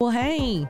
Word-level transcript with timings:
Well, 0.00 0.10
hey, 0.12 0.66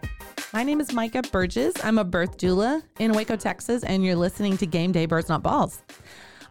my 0.52 0.64
name 0.64 0.80
is 0.80 0.92
Micah 0.92 1.22
Burgess. 1.22 1.74
I'm 1.84 1.98
a 1.98 2.04
birth 2.04 2.36
doula 2.36 2.82
in 2.98 3.12
Waco, 3.12 3.36
Texas, 3.36 3.84
and 3.84 4.04
you're 4.04 4.16
listening 4.16 4.56
to 4.56 4.66
Game 4.66 4.90
Day 4.90 5.06
Births 5.06 5.28
Not 5.28 5.44
Balls. 5.44 5.84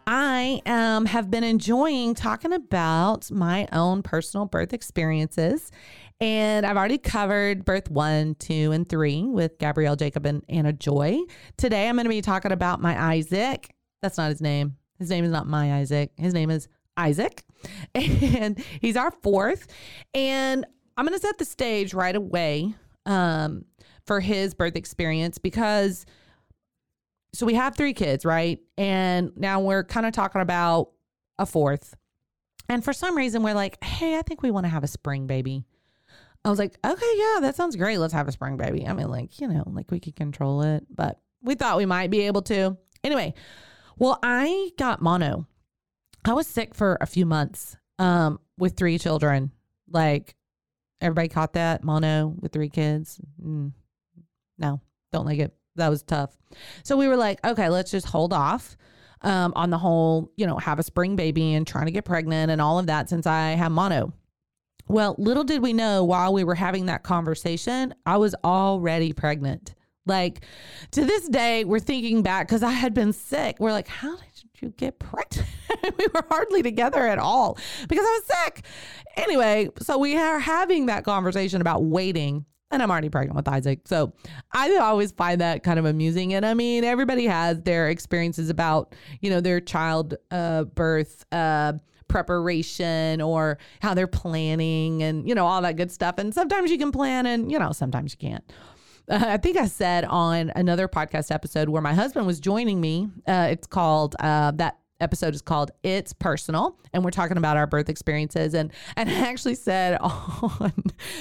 I 0.06 0.62
um, 0.64 1.04
have 1.04 1.30
been 1.30 1.44
enjoying 1.44 2.14
talking 2.14 2.54
about 2.54 3.30
my 3.30 3.68
own 3.70 4.02
personal 4.02 4.46
birth 4.46 4.72
experiences. 4.72 5.70
And 6.22 6.64
I've 6.64 6.78
already 6.78 6.96
covered 6.96 7.66
birth 7.66 7.90
one, 7.90 8.34
two, 8.36 8.72
and 8.72 8.88
three 8.88 9.24
with 9.24 9.58
Gabrielle, 9.58 9.96
Jacob, 9.96 10.24
and 10.24 10.42
Anna 10.48 10.72
Joy. 10.72 11.18
Today 11.58 11.86
I'm 11.86 11.96
going 11.96 12.06
to 12.06 12.08
be 12.08 12.22
talking 12.22 12.50
about 12.50 12.80
my 12.80 12.98
Isaac. 12.98 13.74
That's 14.00 14.16
not 14.16 14.30
his 14.30 14.40
name. 14.40 14.78
His 14.98 15.10
name 15.10 15.26
is 15.26 15.30
not 15.30 15.46
my 15.46 15.74
Isaac. 15.74 16.12
His 16.16 16.32
name 16.32 16.48
is 16.48 16.66
Isaac. 16.96 17.44
And 17.94 18.58
he's 18.80 18.96
our 18.96 19.10
fourth. 19.10 19.66
And 20.14 20.64
I'm 21.00 21.06
going 21.06 21.18
to 21.18 21.26
set 21.26 21.38
the 21.38 21.46
stage 21.46 21.94
right 21.94 22.14
away 22.14 22.74
um, 23.06 23.64
for 24.04 24.20
his 24.20 24.52
birth 24.52 24.76
experience 24.76 25.38
because 25.38 26.04
so 27.32 27.46
we 27.46 27.54
have 27.54 27.74
three 27.74 27.94
kids, 27.94 28.26
right? 28.26 28.58
And 28.76 29.32
now 29.34 29.60
we're 29.60 29.82
kind 29.82 30.04
of 30.04 30.12
talking 30.12 30.42
about 30.42 30.90
a 31.38 31.46
fourth. 31.46 31.94
And 32.68 32.84
for 32.84 32.92
some 32.92 33.16
reason, 33.16 33.42
we're 33.42 33.54
like, 33.54 33.82
hey, 33.82 34.18
I 34.18 34.20
think 34.20 34.42
we 34.42 34.50
want 34.50 34.66
to 34.66 34.68
have 34.68 34.84
a 34.84 34.88
spring 34.88 35.26
baby. 35.26 35.64
I 36.44 36.50
was 36.50 36.58
like, 36.58 36.76
okay, 36.84 37.12
yeah, 37.16 37.38
that 37.40 37.56
sounds 37.56 37.76
great. 37.76 37.96
Let's 37.96 38.12
have 38.12 38.28
a 38.28 38.32
spring 38.32 38.58
baby. 38.58 38.86
I 38.86 38.92
mean, 38.92 39.08
like, 39.08 39.40
you 39.40 39.48
know, 39.48 39.64
like 39.68 39.90
we 39.90 40.00
could 40.00 40.16
control 40.16 40.60
it, 40.60 40.84
but 40.94 41.18
we 41.40 41.54
thought 41.54 41.78
we 41.78 41.86
might 41.86 42.10
be 42.10 42.26
able 42.26 42.42
to. 42.42 42.76
Anyway, 43.02 43.32
well, 43.96 44.18
I 44.22 44.72
got 44.76 45.00
mono. 45.00 45.46
I 46.26 46.34
was 46.34 46.46
sick 46.46 46.74
for 46.74 46.98
a 47.00 47.06
few 47.06 47.24
months 47.24 47.78
um, 47.98 48.38
with 48.58 48.76
three 48.76 48.98
children. 48.98 49.52
Like, 49.88 50.36
everybody 51.00 51.28
caught 51.28 51.54
that 51.54 51.84
mono 51.84 52.34
with 52.40 52.52
three 52.52 52.68
kids. 52.68 53.20
Mm, 53.42 53.72
no, 54.58 54.80
don't 55.12 55.26
like 55.26 55.38
it. 55.38 55.54
That 55.76 55.88
was 55.88 56.02
tough. 56.02 56.36
So 56.82 56.96
we 56.96 57.08
were 57.08 57.16
like, 57.16 57.44
okay, 57.44 57.68
let's 57.68 57.90
just 57.90 58.06
hold 58.06 58.32
off 58.32 58.76
um, 59.22 59.52
on 59.56 59.70
the 59.70 59.78
whole, 59.78 60.32
you 60.36 60.46
know, 60.46 60.56
have 60.58 60.78
a 60.78 60.82
spring 60.82 61.16
baby 61.16 61.54
and 61.54 61.66
trying 61.66 61.86
to 61.86 61.92
get 61.92 62.04
pregnant 62.04 62.50
and 62.50 62.60
all 62.60 62.78
of 62.78 62.86
that 62.86 63.08
since 63.08 63.26
I 63.26 63.50
have 63.50 63.72
mono. 63.72 64.12
Well, 64.88 65.14
little 65.18 65.44
did 65.44 65.62
we 65.62 65.72
know 65.72 66.04
while 66.04 66.32
we 66.32 66.42
were 66.42 66.56
having 66.56 66.86
that 66.86 67.04
conversation, 67.04 67.94
I 68.06 68.16
was 68.16 68.34
already 68.42 69.12
pregnant. 69.12 69.74
Like 70.06 70.44
to 70.92 71.04
this 71.04 71.28
day, 71.28 71.64
we're 71.64 71.78
thinking 71.78 72.22
back 72.22 72.48
because 72.48 72.62
I 72.62 72.72
had 72.72 72.94
been 72.94 73.12
sick. 73.12 73.56
We're 73.60 73.72
like, 73.72 73.86
how 73.86 74.16
did 74.16 74.29
you 74.60 74.72
get 74.76 74.98
pregnant? 74.98 75.48
we 75.98 76.06
were 76.14 76.24
hardly 76.28 76.62
together 76.62 77.06
at 77.06 77.18
all 77.18 77.58
because 77.88 78.04
I 78.04 78.20
was 78.20 78.38
sick. 78.44 78.64
Anyway, 79.16 79.68
so 79.80 79.98
we 79.98 80.16
are 80.16 80.38
having 80.38 80.86
that 80.86 81.04
conversation 81.04 81.60
about 81.60 81.84
waiting 81.84 82.44
and 82.70 82.82
I'm 82.82 82.90
already 82.90 83.08
pregnant 83.08 83.36
with 83.36 83.48
Isaac. 83.48 83.80
So 83.86 84.12
I 84.52 84.76
always 84.76 85.12
find 85.12 85.40
that 85.40 85.62
kind 85.62 85.78
of 85.78 85.84
amusing. 85.84 86.34
And 86.34 86.46
I 86.46 86.54
mean, 86.54 86.84
everybody 86.84 87.26
has 87.26 87.60
their 87.62 87.88
experiences 87.88 88.48
about, 88.48 88.94
you 89.20 89.30
know, 89.30 89.40
their 89.40 89.60
child 89.60 90.14
uh, 90.30 90.64
birth 90.64 91.24
uh, 91.32 91.74
preparation 92.06 93.20
or 93.20 93.58
how 93.80 93.94
they're 93.94 94.06
planning 94.06 95.02
and, 95.02 95.28
you 95.28 95.34
know, 95.34 95.46
all 95.46 95.62
that 95.62 95.76
good 95.76 95.90
stuff. 95.90 96.16
And 96.18 96.32
sometimes 96.32 96.70
you 96.70 96.78
can 96.78 96.92
plan 96.92 97.26
and, 97.26 97.50
you 97.50 97.58
know, 97.58 97.72
sometimes 97.72 98.12
you 98.12 98.28
can't. 98.28 98.44
Uh, 99.10 99.18
I 99.26 99.36
think 99.36 99.56
I 99.56 99.66
said 99.66 100.04
on 100.04 100.52
another 100.54 100.88
podcast 100.88 101.34
episode 101.34 101.68
where 101.68 101.82
my 101.82 101.94
husband 101.94 102.26
was 102.26 102.40
joining 102.40 102.80
me, 102.80 103.08
uh, 103.26 103.48
it's 103.50 103.66
called 103.66 104.16
uh, 104.20 104.52
that 104.52 104.78
episode 105.00 105.34
is 105.34 105.42
called 105.42 105.70
It's 105.82 106.12
Personal 106.12 106.78
and 106.92 107.02
we're 107.02 107.10
talking 107.10 107.38
about 107.38 107.56
our 107.56 107.66
birth 107.66 107.88
experiences 107.88 108.52
and 108.52 108.70
and 108.96 109.08
I 109.08 109.14
actually 109.14 109.54
said 109.54 109.98
on 110.00 110.72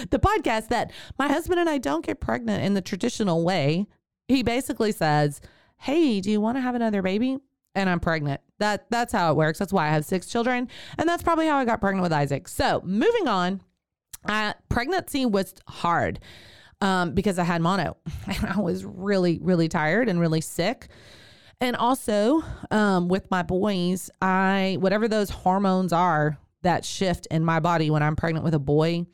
the 0.09 0.19
podcast 0.19 0.67
that 0.67 0.91
my 1.17 1.27
husband 1.29 1.61
and 1.61 1.69
I 1.69 1.77
don't 1.77 2.05
get 2.05 2.19
pregnant 2.19 2.63
in 2.63 2.73
the 2.73 2.81
traditional 2.81 3.43
way. 3.43 3.87
He 4.27 4.43
basically 4.43 4.91
says, 4.91 5.39
"Hey, 5.77 6.19
do 6.19 6.29
you 6.29 6.41
want 6.41 6.57
to 6.57 6.61
have 6.61 6.75
another 6.75 7.01
baby?" 7.01 7.39
and 7.75 7.89
I'm 7.89 8.01
pregnant. 8.01 8.41
That 8.57 8.87
that's 8.89 9.13
how 9.13 9.31
it 9.31 9.37
works. 9.37 9.59
That's 9.59 9.71
why 9.71 9.87
I 9.87 9.91
have 9.91 10.03
six 10.03 10.27
children 10.27 10.67
and 10.97 11.07
that's 11.07 11.23
probably 11.23 11.47
how 11.47 11.57
I 11.57 11.65
got 11.65 11.79
pregnant 11.79 12.03
with 12.03 12.11
Isaac. 12.11 12.49
So, 12.49 12.81
moving 12.83 13.29
on, 13.29 13.61
uh, 14.25 14.53
pregnancy 14.67 15.25
was 15.25 15.53
hard 15.67 16.19
um, 16.81 17.13
because 17.13 17.39
I 17.39 17.43
had 17.43 17.61
mono 17.61 17.97
and 18.27 18.45
I 18.45 18.59
was 18.59 18.85
really 18.85 19.39
really 19.41 19.67
tired 19.67 20.09
and 20.09 20.19
really 20.19 20.41
sick. 20.41 20.87
And 21.61 21.75
also, 21.75 22.41
um, 22.71 23.09
with 23.09 23.29
my 23.29 23.43
boys, 23.43 24.09
I 24.21 24.77
whatever 24.79 25.07
those 25.07 25.29
hormones 25.29 25.91
are 25.91 26.37
that 26.61 26.85
shift 26.85 27.27
in 27.31 27.43
my 27.43 27.59
body 27.59 27.89
when 27.89 28.03
I'm 28.03 28.15
pregnant 28.15 28.45
with 28.45 28.53
a 28.53 28.59
boy, 28.59 29.05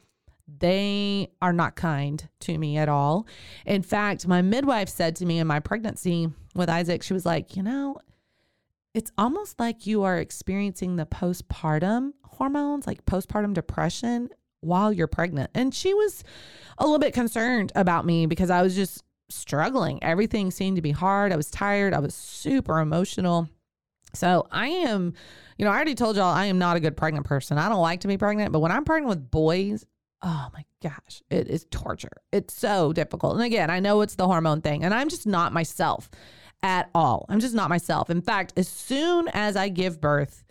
they 0.47 1.29
are 1.41 1.53
not 1.53 1.75
kind 1.75 2.27
to 2.41 2.57
me 2.57 2.77
at 2.77 2.89
all. 2.89 3.27
In 3.65 3.81
fact, 3.81 4.27
my 4.27 4.41
midwife 4.41 4.89
said 4.89 5.15
to 5.17 5.25
me 5.25 5.39
in 5.39 5.47
my 5.47 5.59
pregnancy 5.59 6.29
with 6.53 6.69
Isaac, 6.69 7.03
she 7.03 7.13
was 7.13 7.25
like, 7.25 7.55
you 7.55 7.63
know, 7.63 7.97
it's 8.93 9.11
almost 9.17 9.59
like 9.59 9.85
you 9.85 10.03
are 10.03 10.17
experiencing 10.17 10.95
the 10.95 11.05
postpartum 11.05 12.11
hormones, 12.23 12.87
like 12.87 13.05
postpartum 13.05 13.53
depression 13.53 14.29
while 14.65 14.91
you're 14.91 15.07
pregnant. 15.07 15.51
And 15.53 15.73
she 15.73 15.93
was 15.93 16.23
a 16.77 16.83
little 16.83 16.99
bit 16.99 17.13
concerned 17.13 17.71
about 17.75 18.05
me 18.05 18.25
because 18.25 18.49
I 18.49 18.61
was 18.61 18.75
just 18.75 19.03
struggling. 19.29 20.03
Everything 20.03 20.51
seemed 20.51 20.75
to 20.75 20.81
be 20.81 20.91
hard. 20.91 21.31
I 21.31 21.35
was 21.35 21.49
tired. 21.49 21.93
I 21.93 21.99
was 21.99 22.13
super 22.13 22.79
emotional. 22.79 23.49
So 24.13 24.47
I 24.51 24.67
am, 24.67 25.13
you 25.57 25.65
know, 25.65 25.71
I 25.71 25.75
already 25.75 25.95
told 25.95 26.15
y'all 26.15 26.33
I 26.33 26.45
am 26.45 26.57
not 26.57 26.77
a 26.77 26.79
good 26.79 26.97
pregnant 26.97 27.25
person. 27.25 27.57
I 27.57 27.69
don't 27.69 27.81
like 27.81 28.01
to 28.01 28.07
be 28.07 28.17
pregnant, 28.17 28.51
but 28.51 28.59
when 28.59 28.71
I'm 28.71 28.85
pregnant 28.85 29.09
with 29.09 29.31
boys, 29.31 29.85
oh 30.21 30.49
my 30.53 30.65
gosh, 30.81 31.21
it 31.29 31.47
is 31.47 31.65
torture. 31.69 32.21
It's 32.31 32.53
so 32.53 32.93
difficult. 32.93 33.35
And 33.35 33.43
again, 33.43 33.69
I 33.69 33.79
know 33.79 34.01
it's 34.01 34.15
the 34.15 34.27
hormone 34.27 34.61
thing, 34.61 34.83
and 34.83 34.93
I'm 34.93 35.09
just 35.09 35.27
not 35.27 35.53
myself 35.53 36.09
at 36.63 36.89
all. 36.95 37.25
I'm 37.29 37.39
just 37.39 37.53
not 37.53 37.69
myself. 37.69 38.09
In 38.09 38.21
fact, 38.21 38.53
as 38.57 38.67
soon 38.67 39.27
as 39.29 39.55
I 39.55 39.69
give 39.69 40.01
birth, 40.01 40.43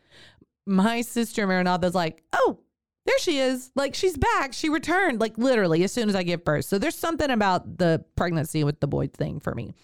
my 0.66 1.00
sister 1.00 1.46
Maranatha's 1.46 1.94
like, 1.94 2.22
oh, 2.32 2.60
there 3.06 3.18
she 3.18 3.38
is. 3.38 3.70
Like 3.74 3.94
she's 3.94 4.16
back. 4.16 4.52
She 4.52 4.68
returned, 4.68 5.20
like 5.20 5.36
literally 5.36 5.84
as 5.84 5.92
soon 5.92 6.08
as 6.08 6.14
I 6.14 6.22
give 6.22 6.44
birth. 6.44 6.64
So 6.64 6.78
there's 6.78 6.96
something 6.96 7.30
about 7.30 7.78
the 7.78 8.04
pregnancy 8.16 8.64
with 8.64 8.80
the 8.80 8.86
boy 8.86 9.08
thing 9.08 9.40
for 9.40 9.54
me. 9.54 9.74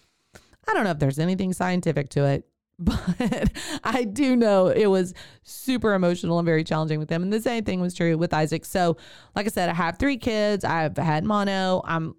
I 0.67 0.73
don't 0.73 0.83
know 0.83 0.91
if 0.91 0.99
there's 0.99 1.19
anything 1.19 1.53
scientific 1.53 2.09
to 2.09 2.25
it, 2.25 2.47
but 2.79 3.51
I 3.83 4.05
do 4.05 4.35
know 4.35 4.67
it 4.67 4.87
was 4.87 5.13
super 5.43 5.93
emotional 5.93 6.39
and 6.39 6.45
very 6.45 6.63
challenging 6.63 6.99
with 6.99 7.09
them. 7.09 7.21
And 7.21 7.31
the 7.31 7.41
same 7.41 7.63
thing 7.63 7.79
was 7.79 7.93
true 7.93 8.17
with 8.17 8.33
Isaac. 8.33 8.65
So, 8.65 8.97
like 9.35 9.45
I 9.45 9.49
said, 9.49 9.69
I 9.69 9.73
have 9.73 9.99
three 9.99 10.17
kids. 10.17 10.65
I've 10.65 10.97
had 10.97 11.23
mono. 11.23 11.81
I'm, 11.85 12.15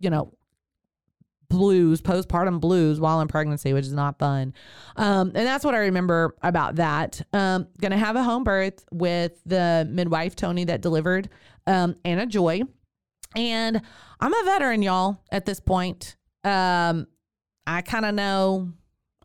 you 0.00 0.10
know, 0.10 0.34
blues, 1.48 2.00
postpartum 2.00 2.60
blues 2.60 3.00
while 3.00 3.20
in 3.20 3.28
pregnancy, 3.28 3.72
which 3.72 3.86
is 3.86 3.92
not 3.92 4.18
fun. 4.18 4.54
Um, 4.96 5.28
and 5.34 5.46
that's 5.46 5.64
what 5.64 5.74
I 5.74 5.78
remember 5.78 6.34
about 6.42 6.76
that. 6.76 7.22
Um, 7.32 7.68
gonna 7.80 7.98
have 7.98 8.16
a 8.16 8.22
home 8.22 8.44
birth 8.44 8.84
with 8.92 9.32
the 9.46 9.86
midwife, 9.90 10.36
Tony, 10.36 10.64
that 10.64 10.80
delivered 10.80 11.28
um, 11.66 11.96
Anna 12.04 12.26
Joy. 12.26 12.62
And 13.36 13.82
I'm 14.20 14.32
a 14.32 14.44
veteran, 14.44 14.82
y'all, 14.82 15.18
at 15.30 15.44
this 15.44 15.60
point. 15.60 16.16
Um, 16.44 17.06
I 17.66 17.82
kind 17.82 18.04
of 18.04 18.14
know, 18.14 18.72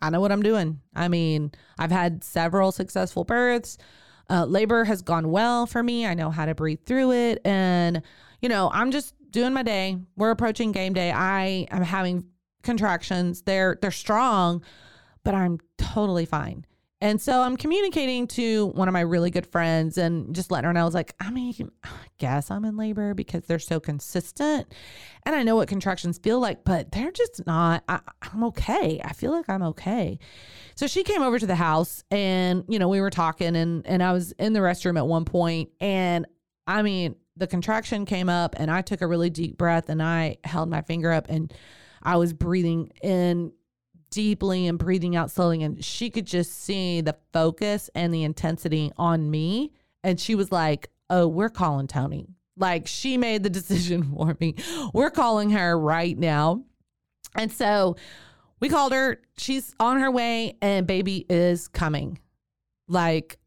I 0.01 0.09
know 0.09 0.21
what 0.21 0.31
I'm 0.31 0.41
doing. 0.41 0.79
I 0.95 1.09
mean, 1.09 1.51
I've 1.77 1.91
had 1.91 2.23
several 2.23 2.71
successful 2.71 3.23
births. 3.23 3.77
Uh, 4.29 4.45
labor 4.45 4.83
has 4.85 5.01
gone 5.01 5.31
well 5.31 5.65
for 5.65 5.83
me. 5.83 6.05
I 6.05 6.13
know 6.13 6.29
how 6.29 6.45
to 6.45 6.55
breathe 6.55 6.85
through 6.85 7.11
it. 7.11 7.41
And, 7.45 8.01
you 8.41 8.49
know, 8.49 8.69
I'm 8.73 8.91
just 8.91 9.13
doing 9.31 9.53
my 9.53 9.63
day. 9.63 9.97
We're 10.15 10.31
approaching 10.31 10.71
game 10.71 10.93
day. 10.93 11.11
I 11.11 11.67
am 11.71 11.83
having 11.83 12.25
contractions. 12.63 13.41
They're 13.43 13.77
they're 13.81 13.91
strong, 13.91 14.63
but 15.23 15.33
I'm 15.33 15.59
totally 15.77 16.25
fine. 16.25 16.65
And 17.01 17.21
so 17.21 17.41
I'm 17.41 17.55
communicating 17.55 18.27
to 18.27 18.67
one 18.67 18.89
of 18.89 18.93
my 18.93 18.99
really 18.99 19.31
good 19.31 19.47
friends 19.47 19.97
and 19.97 20.35
just 20.35 20.51
letting 20.51 20.67
her 20.67 20.73
know 20.73 20.81
I 20.81 20.85
was 20.85 20.93
like, 20.93 21.15
I 21.21 21.31
mean, 21.31 21.71
I 21.83 21.89
guess 22.17 22.51
I'm 22.51 22.65
in 22.65 22.75
labor 22.75 23.13
because 23.13 23.45
they're 23.45 23.57
so 23.57 23.79
consistent. 23.79 24.67
And 25.23 25.33
I 25.33 25.43
know 25.43 25.55
what 25.55 25.69
contractions 25.69 26.17
feel 26.17 26.41
like, 26.41 26.65
but 26.65 26.91
they're 26.91 27.11
just 27.11 27.47
not, 27.47 27.85
I, 27.87 28.01
I'm 28.21 28.43
okay. 28.45 28.99
I 29.03 29.13
feel 29.13 29.31
like 29.31 29.47
I'm 29.47 29.63
okay. 29.63 30.19
So 30.75 30.87
she 30.87 31.03
came 31.03 31.21
over 31.21 31.39
to 31.39 31.47
the 31.47 31.55
house 31.55 32.03
and, 32.11 32.65
you 32.67 32.79
know, 32.79 32.89
we 32.89 32.99
were 32.99 33.09
talking 33.09 33.55
and, 33.55 33.87
and 33.87 34.03
I 34.03 34.11
was 34.11 34.33
in 34.33 34.51
the 34.51 34.59
restroom 34.59 34.97
at 34.97 35.07
one 35.07 35.23
point 35.23 35.69
and 35.79 36.25
I 36.67 36.81
mean, 36.81 37.15
the 37.39 37.47
contraction 37.47 38.05
came 38.05 38.29
up 38.29 38.53
and 38.57 38.69
I 38.69 38.81
took 38.81 39.01
a 39.01 39.07
really 39.07 39.29
deep 39.29 39.57
breath 39.57 39.89
and 39.89 40.03
I 40.03 40.37
held 40.43 40.69
my 40.69 40.81
finger 40.81 41.11
up 41.11 41.27
and 41.29 41.51
I 42.03 42.17
was 42.17 42.33
breathing 42.33 42.91
in 43.01 43.53
deeply 44.11 44.67
and 44.67 44.77
breathing 44.77 45.15
out 45.15 45.31
slowly. 45.31 45.63
And 45.63 45.83
she 45.83 46.09
could 46.09 46.27
just 46.27 46.63
see 46.63 46.99
the 47.01 47.15
focus 47.31 47.89
and 47.95 48.13
the 48.13 48.23
intensity 48.23 48.91
on 48.97 49.31
me. 49.31 49.71
And 50.03 50.19
she 50.19 50.35
was 50.35 50.51
like, 50.51 50.89
Oh, 51.09 51.27
we're 51.27 51.49
calling 51.49 51.87
Tony. 51.87 52.27
Like 52.57 52.87
she 52.87 53.17
made 53.17 53.43
the 53.43 53.49
decision 53.59 54.03
for 54.03 54.35
me. 54.39 54.55
We're 54.93 55.09
calling 55.09 55.51
her 55.51 55.79
right 55.79 56.17
now. 56.17 56.63
And 57.35 57.51
so 57.51 57.95
we 58.59 58.67
called 58.67 58.91
her. 58.91 59.21
She's 59.37 59.73
on 59.79 59.99
her 59.99 60.11
way, 60.11 60.57
and 60.61 60.85
baby 60.85 61.25
is 61.29 61.69
coming. 61.69 62.19
Like 62.87 63.39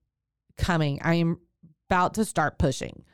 coming. 0.57 1.01
I 1.03 1.17
am 1.17 1.39
about 1.89 2.15
to 2.15 2.25
start 2.25 2.59
pushing. 2.59 3.05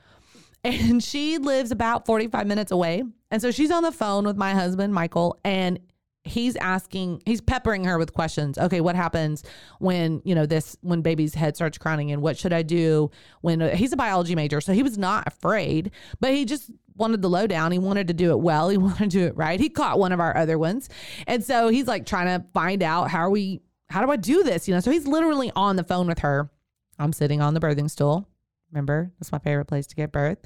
And 0.65 1.03
she 1.03 1.39
lives 1.39 1.71
about 1.71 2.05
45 2.05 2.47
minutes 2.47 2.73
away. 2.73 3.05
And 3.31 3.41
so 3.41 3.51
she's 3.51 3.71
on 3.71 3.85
the 3.85 3.93
phone 3.93 4.25
with 4.25 4.37
my 4.37 4.53
husband, 4.55 4.93
Michael, 4.93 5.39
and 5.45 5.79
he's 6.25 6.57
asking 6.57 7.23
he's 7.25 7.41
peppering 7.41 7.85
her 7.85 7.97
with 7.97 8.13
questions. 8.13 8.59
Okay 8.59 8.81
what 8.81 8.97
happens 8.97 9.45
when 9.79 10.21
you 10.25 10.35
know 10.35 10.47
this 10.47 10.77
when 10.83 11.01
baby's 11.01 11.35
head 11.35 11.57
starts 11.57 11.79
crowning 11.79 12.13
and 12.13 12.21
what 12.21 12.37
should 12.37 12.53
i 12.53 12.61
do 12.61 13.11
when 13.41 13.63
uh, 13.63 13.75
he's 13.75 13.93
a 13.93 13.97
biology 13.97 14.35
major 14.35 14.61
so 14.61 14.75
he 14.75 14.83
was 14.83 14.99
not 14.99 15.27
afraid 15.27 15.91
but 16.21 16.35
he 16.35 16.45
just 16.45 16.71
wanted 16.99 17.23
the 17.23 17.31
lowdown. 17.31 17.73
He 17.73 17.79
wanted 17.79 18.09
to 18.09 18.15
do 18.15 18.31
it 18.31 18.41
well. 18.41 18.69
He 18.73 18.77
wanted 18.77 19.11
to 19.11 19.19
do 19.19 19.27
it 19.27 19.37
right. 19.37 19.59
He 19.59 19.69
caught 19.69 19.99
one 19.99 20.13
of 20.13 20.21
our 20.21 20.37
other 20.37 20.59
ones. 20.59 20.89
And 21.27 21.43
so 21.43 21.69
he's 21.69 21.87
like 21.87 22.05
trying 22.05 22.27
to 22.27 22.47
find 22.53 22.83
out 22.83 23.11
how 23.11 23.21
are 23.21 23.31
we 23.31 23.61
how 23.89 24.05
do 24.05 24.11
i 24.11 24.17
do 24.17 24.43
this 24.43 24.69
you 24.69 24.75
know? 24.75 24.81
So 24.81 24.91
he's 24.91 25.07
literally 25.07 25.51
on 25.57 25.77
the 25.77 25.85
phone 25.85 26.09
with 26.09 26.19
her. 26.19 26.51
I'm 26.99 27.13
sitting 27.13 27.41
on 27.41 27.55
the 27.55 27.61
birthing 27.61 27.89
stool 27.89 28.29
remember 28.73 29.11
that's 29.19 29.33
my 29.33 29.39
favorite 29.39 29.67
place 29.67 29.87
to 29.87 29.95
get 29.95 30.13
birth 30.13 30.39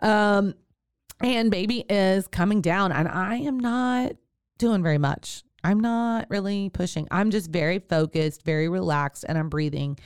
um 0.00 0.54
and 1.20 1.50
baby 1.50 1.84
is 1.88 2.28
coming 2.28 2.60
down 2.60 2.92
and 2.92 3.08
i 3.08 3.36
am 3.36 3.58
not 3.58 4.12
doing 4.58 4.82
very 4.82 4.98
much. 4.98 5.42
I'm 5.64 5.80
not 5.80 6.26
really 6.30 6.70
pushing. 6.70 7.08
I'm 7.10 7.30
just 7.30 7.50
very 7.50 7.80
focused, 7.80 8.44
very 8.44 8.68
relaxed, 8.68 9.24
and 9.28 9.36
I'm 9.36 9.48
breathing. 9.48 9.98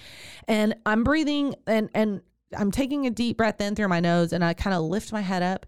And 0.49 0.75
I'm 0.87 1.05
breathing 1.05 1.55
and 1.67 1.91
and 1.95 2.23
I'm 2.57 2.71
taking 2.71 3.07
a 3.07 3.11
deep 3.11 3.37
breath 3.37 3.61
in 3.61 3.77
through 3.77 3.89
my 3.89 4.01
nose 4.01 4.33
and 4.33 4.45
I 4.45 4.55
kind 4.55 4.75
of 4.75 4.83
lift 4.83 5.13
my 5.13 5.21
head 5.21 5.43
up. 5.43 5.67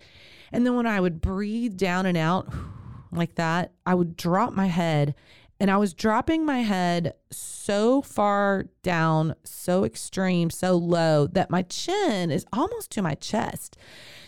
And 0.50 0.66
then 0.66 0.74
when 0.76 0.86
I 0.86 1.00
would 1.00 1.20
breathe 1.20 1.76
down 1.76 2.06
and 2.06 2.16
out 2.16 2.52
like 3.12 3.34
that, 3.36 3.72
I 3.84 3.94
would 3.94 4.16
drop 4.16 4.52
my 4.54 4.66
head 4.66 5.14
and 5.62 5.70
I 5.70 5.76
was 5.76 5.94
dropping 5.94 6.44
my 6.44 6.62
head 6.62 7.14
so 7.30 8.02
far 8.02 8.64
down, 8.82 9.36
so 9.44 9.84
extreme, 9.84 10.50
so 10.50 10.74
low 10.74 11.28
that 11.28 11.50
my 11.50 11.62
chin 11.62 12.32
is 12.32 12.44
almost 12.52 12.90
to 12.90 13.00
my 13.00 13.14
chest. 13.14 13.76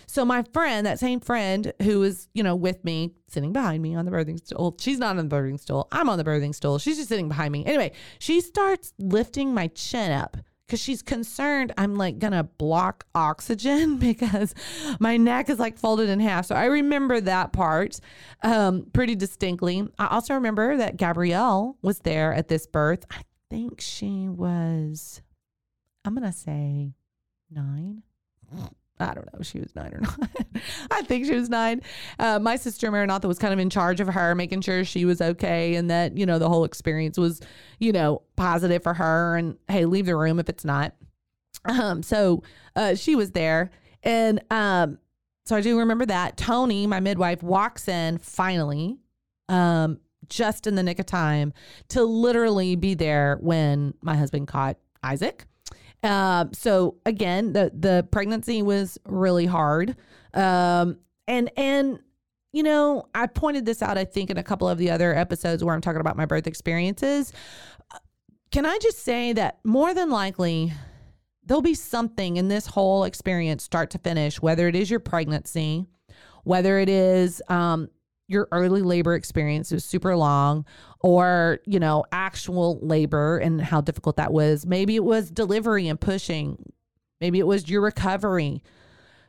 So 0.06 0.24
my 0.24 0.44
friend, 0.52 0.86
that 0.86 1.00
same 1.00 1.18
friend 1.18 1.72
who 1.82 1.98
was, 1.98 2.28
you 2.34 2.44
know, 2.44 2.54
with 2.54 2.84
me, 2.84 3.14
sitting 3.26 3.52
behind 3.52 3.82
me 3.82 3.96
on 3.96 4.04
the 4.04 4.12
birthing 4.12 4.38
stool. 4.46 4.76
She's 4.78 5.00
not 5.00 5.18
on 5.18 5.28
the 5.28 5.36
birthing 5.36 5.58
stool. 5.58 5.88
I'm 5.90 6.08
on 6.08 6.18
the 6.18 6.24
birthing 6.24 6.54
stool. 6.54 6.78
She's 6.78 6.98
just 6.98 7.08
sitting 7.08 7.26
behind 7.26 7.50
me. 7.50 7.66
Anyway, 7.66 7.90
she 8.20 8.40
starts 8.40 8.92
lifting 9.00 9.52
my 9.52 9.66
chin 9.66 10.12
up 10.12 10.36
because 10.66 10.80
she's 10.80 11.02
concerned 11.02 11.72
I'm 11.76 11.96
like 11.96 12.18
gonna 12.18 12.44
block 12.44 13.06
oxygen 13.14 13.96
because 13.98 14.54
my 14.98 15.16
neck 15.16 15.48
is 15.50 15.58
like 15.58 15.78
folded 15.78 16.08
in 16.08 16.20
half. 16.20 16.46
So 16.46 16.54
I 16.54 16.66
remember 16.66 17.20
that 17.20 17.52
part 17.52 18.00
um, 18.42 18.86
pretty 18.92 19.14
distinctly. 19.14 19.86
I 19.98 20.06
also 20.08 20.34
remember 20.34 20.76
that 20.76 20.96
Gabrielle 20.96 21.76
was 21.82 22.00
there 22.00 22.32
at 22.32 22.48
this 22.48 22.66
birth. 22.66 23.04
I 23.10 23.22
think 23.50 23.80
she 23.80 24.28
was, 24.28 25.22
I'm 26.04 26.14
gonna 26.14 26.32
say 26.32 26.94
nine. 27.50 28.02
I 29.00 29.12
don't 29.12 29.26
know 29.32 29.40
if 29.40 29.46
she 29.46 29.58
was 29.58 29.74
nine 29.74 29.92
or 29.92 30.00
not. 30.02 30.30
I 30.90 31.02
think 31.02 31.26
she 31.26 31.34
was 31.34 31.48
nine. 31.48 31.82
Uh, 32.18 32.38
my 32.38 32.56
sister 32.56 32.90
Maranatha 32.90 33.26
was 33.26 33.38
kind 33.38 33.52
of 33.52 33.58
in 33.58 33.70
charge 33.70 34.00
of 34.00 34.08
her, 34.08 34.34
making 34.34 34.60
sure 34.60 34.84
she 34.84 35.04
was 35.04 35.20
okay 35.20 35.74
and 35.74 35.90
that, 35.90 36.16
you 36.16 36.26
know, 36.26 36.38
the 36.38 36.48
whole 36.48 36.64
experience 36.64 37.18
was, 37.18 37.40
you 37.80 37.92
know, 37.92 38.22
positive 38.36 38.82
for 38.82 38.94
her. 38.94 39.36
And 39.36 39.56
hey, 39.68 39.84
leave 39.84 40.06
the 40.06 40.16
room 40.16 40.38
if 40.38 40.48
it's 40.48 40.64
not. 40.64 40.94
Um, 41.64 42.02
so 42.02 42.42
uh, 42.76 42.94
she 42.94 43.16
was 43.16 43.32
there. 43.32 43.70
And 44.02 44.42
um, 44.50 44.98
so 45.44 45.56
I 45.56 45.60
do 45.60 45.78
remember 45.78 46.06
that. 46.06 46.36
Tony, 46.36 46.86
my 46.86 47.00
midwife, 47.00 47.42
walks 47.42 47.88
in 47.88 48.18
finally, 48.18 48.98
um, 49.48 49.98
just 50.28 50.66
in 50.66 50.74
the 50.74 50.82
nick 50.82 50.98
of 50.98 51.06
time 51.06 51.52
to 51.88 52.04
literally 52.04 52.76
be 52.76 52.94
there 52.94 53.38
when 53.40 53.94
my 54.02 54.16
husband 54.16 54.48
caught 54.48 54.78
Isaac. 55.02 55.46
Uh, 56.04 56.44
so 56.52 56.96
again, 57.06 57.54
the 57.54 57.72
the 57.74 58.06
pregnancy 58.12 58.62
was 58.62 58.98
really 59.06 59.46
hard. 59.46 59.96
Um, 60.34 60.98
and 61.26 61.50
and 61.56 61.98
you 62.52 62.62
know, 62.62 63.08
I 63.14 63.26
pointed 63.26 63.64
this 63.64 63.82
out 63.82 63.98
I 63.98 64.04
think 64.04 64.30
in 64.30 64.36
a 64.36 64.42
couple 64.42 64.68
of 64.68 64.78
the 64.78 64.90
other 64.90 65.14
episodes 65.14 65.64
where 65.64 65.74
I'm 65.74 65.80
talking 65.80 66.00
about 66.00 66.16
my 66.16 66.26
birth 66.26 66.46
experiences. 66.46 67.32
Can 68.52 68.66
I 68.66 68.78
just 68.80 69.00
say 69.00 69.32
that 69.32 69.58
more 69.64 69.94
than 69.94 70.10
likely 70.10 70.72
there'll 71.44 71.62
be 71.62 71.74
something 71.74 72.36
in 72.36 72.48
this 72.48 72.66
whole 72.66 73.04
experience 73.04 73.64
start 73.64 73.90
to 73.90 73.98
finish, 73.98 74.40
whether 74.40 74.68
it 74.68 74.76
is 74.76 74.90
your 74.90 75.00
pregnancy, 75.00 75.86
whether 76.44 76.78
it 76.78 76.88
is 76.88 77.42
um, 77.48 77.88
your 78.34 78.48
early 78.52 78.82
labor 78.82 79.14
experience 79.14 79.70
was 79.70 79.84
super 79.84 80.14
long 80.16 80.66
or 81.00 81.60
you 81.64 81.80
know 81.80 82.04
actual 82.12 82.78
labor 82.80 83.38
and 83.38 83.60
how 83.60 83.80
difficult 83.80 84.16
that 84.16 84.32
was. 84.32 84.66
Maybe 84.66 84.96
it 84.96 85.04
was 85.04 85.30
delivery 85.30 85.88
and 85.88 85.98
pushing. 85.98 86.72
Maybe 87.20 87.38
it 87.38 87.46
was 87.46 87.70
your 87.70 87.80
recovery. 87.80 88.62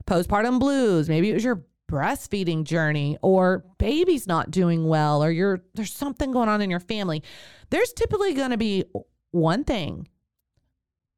Postpartum 0.05 0.59
blues. 0.59 1.07
Maybe 1.07 1.31
it 1.31 1.33
was 1.35 1.43
your 1.43 1.63
breastfeeding 1.89 2.63
journey 2.63 3.17
or 3.21 3.63
baby's 3.77 4.27
not 4.27 4.49
doing 4.49 4.87
well 4.87 5.23
or 5.23 5.29
you're 5.29 5.61
there's 5.75 5.93
something 5.93 6.31
going 6.31 6.49
on 6.49 6.61
in 6.61 6.69
your 6.69 6.79
family. 6.79 7.23
There's 7.69 7.93
typically 7.93 8.33
going 8.33 8.49
to 8.49 8.57
be 8.57 8.85
one 9.31 9.63
thing 9.63 10.07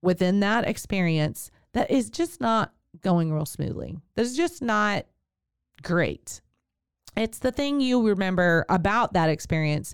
within 0.02 0.42
that 0.42 0.68
experience 0.68 1.52
that 1.74 1.90
is 1.90 2.10
just 2.10 2.42
not 2.42 2.74
going 3.02 3.32
real 3.32 3.46
smoothly. 3.46 3.98
That's 4.16 4.36
just 4.36 4.62
not 4.62 5.06
great 5.84 6.42
it's 7.20 7.40
the 7.40 7.52
thing 7.52 7.80
you 7.80 8.08
remember 8.08 8.66
about 8.70 9.14
that 9.14 9.30
experience 9.30 9.94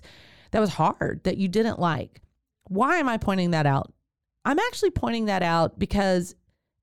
that 0.50 0.60
was 0.60 0.70
hard, 0.70 1.20
that 1.24 1.36
you 1.36 1.48
didn't 1.48 1.78
like. 1.78 2.20
Why 2.68 2.98
am 2.98 3.08
I 3.08 3.18
pointing 3.18 3.50
that 3.52 3.66
out? 3.66 3.92
I'm 4.44 4.58
actually 4.58 4.90
pointing 4.90 5.26
that 5.26 5.42
out 5.42 5.78
because 5.78 6.34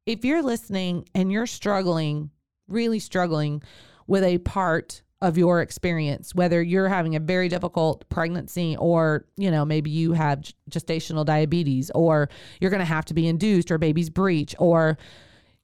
if 0.05 0.25
you're 0.25 0.41
listening 0.41 1.07
and 1.13 1.31
you're 1.31 1.45
struggling, 1.45 2.31
really 2.67 2.99
struggling 2.99 3.61
with 4.07 4.23
a 4.23 4.39
part 4.39 5.01
of 5.21 5.37
your 5.37 5.61
experience, 5.61 6.33
whether 6.33 6.61
you're 6.61 6.89
having 6.89 7.15
a 7.15 7.19
very 7.19 7.47
difficult 7.47 8.09
pregnancy 8.09 8.75
or, 8.77 9.27
you 9.37 9.51
know, 9.51 9.63
maybe 9.63 9.91
you 9.91 10.13
have 10.13 10.41
gestational 10.69 11.23
diabetes 11.23 11.91
or 11.93 12.29
you're 12.59 12.71
going 12.71 12.79
to 12.79 12.85
have 12.85 13.05
to 13.05 13.13
be 13.13 13.27
induced 13.27 13.69
or 13.69 13.77
baby's 13.77 14.09
breech 14.09 14.55
or 14.57 14.97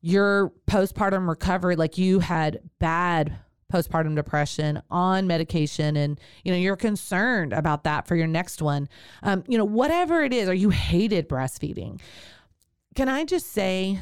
your 0.01 0.53
postpartum 0.67 1.27
recovery, 1.27 1.75
like 1.75 1.97
you 1.97 2.19
had 2.19 2.59
bad 2.79 3.39
postpartum 3.71 4.15
depression 4.15 4.81
on 4.89 5.27
medication 5.27 5.97
and 5.97 6.19
you 6.43 6.51
know 6.51 6.57
you're 6.57 6.75
concerned 6.75 7.51
about 7.53 7.83
that 7.83 8.07
for 8.07 8.15
your 8.15 8.27
next 8.27 8.61
one. 8.61 8.87
Um, 9.23 9.43
you 9.47 9.57
know 9.57 9.65
whatever 9.65 10.23
it 10.23 10.33
is 10.33 10.47
or 10.47 10.53
you 10.53 10.69
hated 10.69 11.27
breastfeeding 11.27 11.99
can 12.97 13.09
i 13.09 13.23
just 13.23 13.51
say 13.51 13.99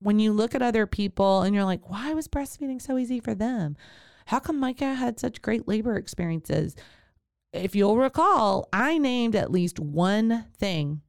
when 0.00 0.18
you 0.18 0.34
look 0.34 0.54
at 0.54 0.60
other 0.60 0.86
people 0.86 1.40
and 1.40 1.54
you're 1.54 1.64
like 1.64 1.88
why 1.88 2.12
was 2.12 2.28
breastfeeding 2.28 2.80
so 2.80 2.98
easy 2.98 3.20
for 3.20 3.34
them? 3.34 3.74
How 4.26 4.38
come 4.38 4.60
micah 4.60 4.94
had 4.94 5.18
such 5.18 5.40
great 5.42 5.66
labor 5.66 5.96
experiences? 5.96 6.76
If 7.54 7.74
you'll 7.74 7.96
recall 7.96 8.68
i 8.70 8.98
named 8.98 9.34
at 9.34 9.50
least 9.50 9.80
one 9.80 10.44
thing 10.58 11.00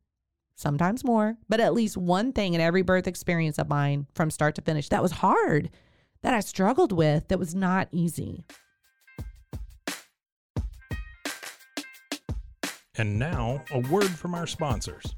sometimes 0.56 1.03
more 1.03 1.36
but 1.50 1.60
at 1.60 1.74
least 1.74 1.98
one 1.98 2.32
thing 2.32 2.53
in 2.53 2.62
every 2.62 2.84
birth 2.84 3.08
experience 3.08 3.58
of 3.58 3.68
mine 3.68 4.08
from 4.15 4.32
start 4.32 4.56
to 4.56 4.62
finish 4.62 4.88
that 4.88 5.01
was 5.01 5.12
hard 5.12 5.70
that 6.24 6.34
I 6.34 6.39
struggled 6.39 6.92
with 6.92 7.27
that 7.27 7.38
was 7.38 7.53
not 7.53 7.89
easy. 7.92 8.46
And 12.96 13.20
now, 13.20 13.63
a 13.72 13.80
word 13.80 14.10
from 14.10 14.34
our 14.34 14.48
sponsors. 14.48 15.15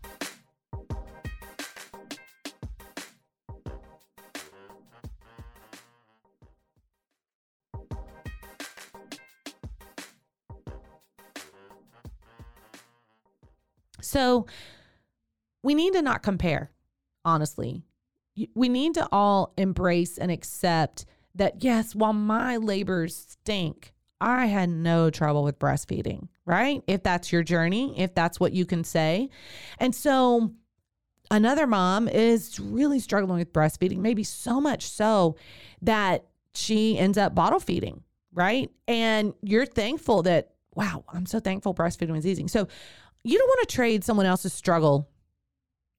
So, 14.02 14.46
we 15.64 15.74
need 15.74 15.94
to 15.94 16.02
not 16.02 16.24
compare, 16.24 16.72
honestly. 17.26 17.84
We 18.54 18.70
need 18.70 18.96
to 18.96 19.08
all 19.12 19.54
embrace 19.58 20.18
and 20.18 20.32
accept 20.32 21.06
that, 21.36 21.64
yes, 21.64 21.96
while 21.96 22.14
my 22.14 22.58
labors 22.58 23.16
stink, 23.16 23.94
I 24.20 24.46
had 24.46 24.70
no 24.70 25.10
trouble 25.10 25.44
with 25.44 25.60
breastfeeding, 25.60 26.30
right? 26.46 26.82
If 26.88 27.04
that's 27.04 27.32
your 27.32 27.44
journey, 27.44 28.00
if 28.00 28.14
that's 28.14 28.40
what 28.40 28.54
you 28.54 28.66
can 28.66 28.84
say. 28.84 29.30
And 29.78 29.94
so, 29.94 30.54
another 31.32 31.68
mom 31.68 32.08
is 32.08 32.60
really 32.60 33.00
struggling 33.00 33.40
with 33.40 33.52
breastfeeding, 33.54 33.98
maybe 33.98 34.24
so 34.24 34.62
much 34.62 34.88
so 34.88 35.36
that 35.82 36.26
she 36.54 36.98
ends 36.98 37.18
up 37.18 37.36
bottle 37.36 37.60
feeding, 37.60 38.04
right? 38.34 38.72
And 38.88 39.34
you're 39.42 39.66
thankful 39.66 40.24
that, 40.24 40.52
wow, 40.74 41.04
I'm 41.10 41.26
so 41.26 41.40
thankful 41.40 41.74
breastfeeding 41.74 42.12
was 42.12 42.26
easy. 42.26 42.48
So, 42.48 42.68
you 43.24 43.38
don't 43.38 43.48
want 43.48 43.68
to 43.68 43.76
trade 43.76 44.04
someone 44.04 44.26
else's 44.26 44.54
struggle. 44.54 45.10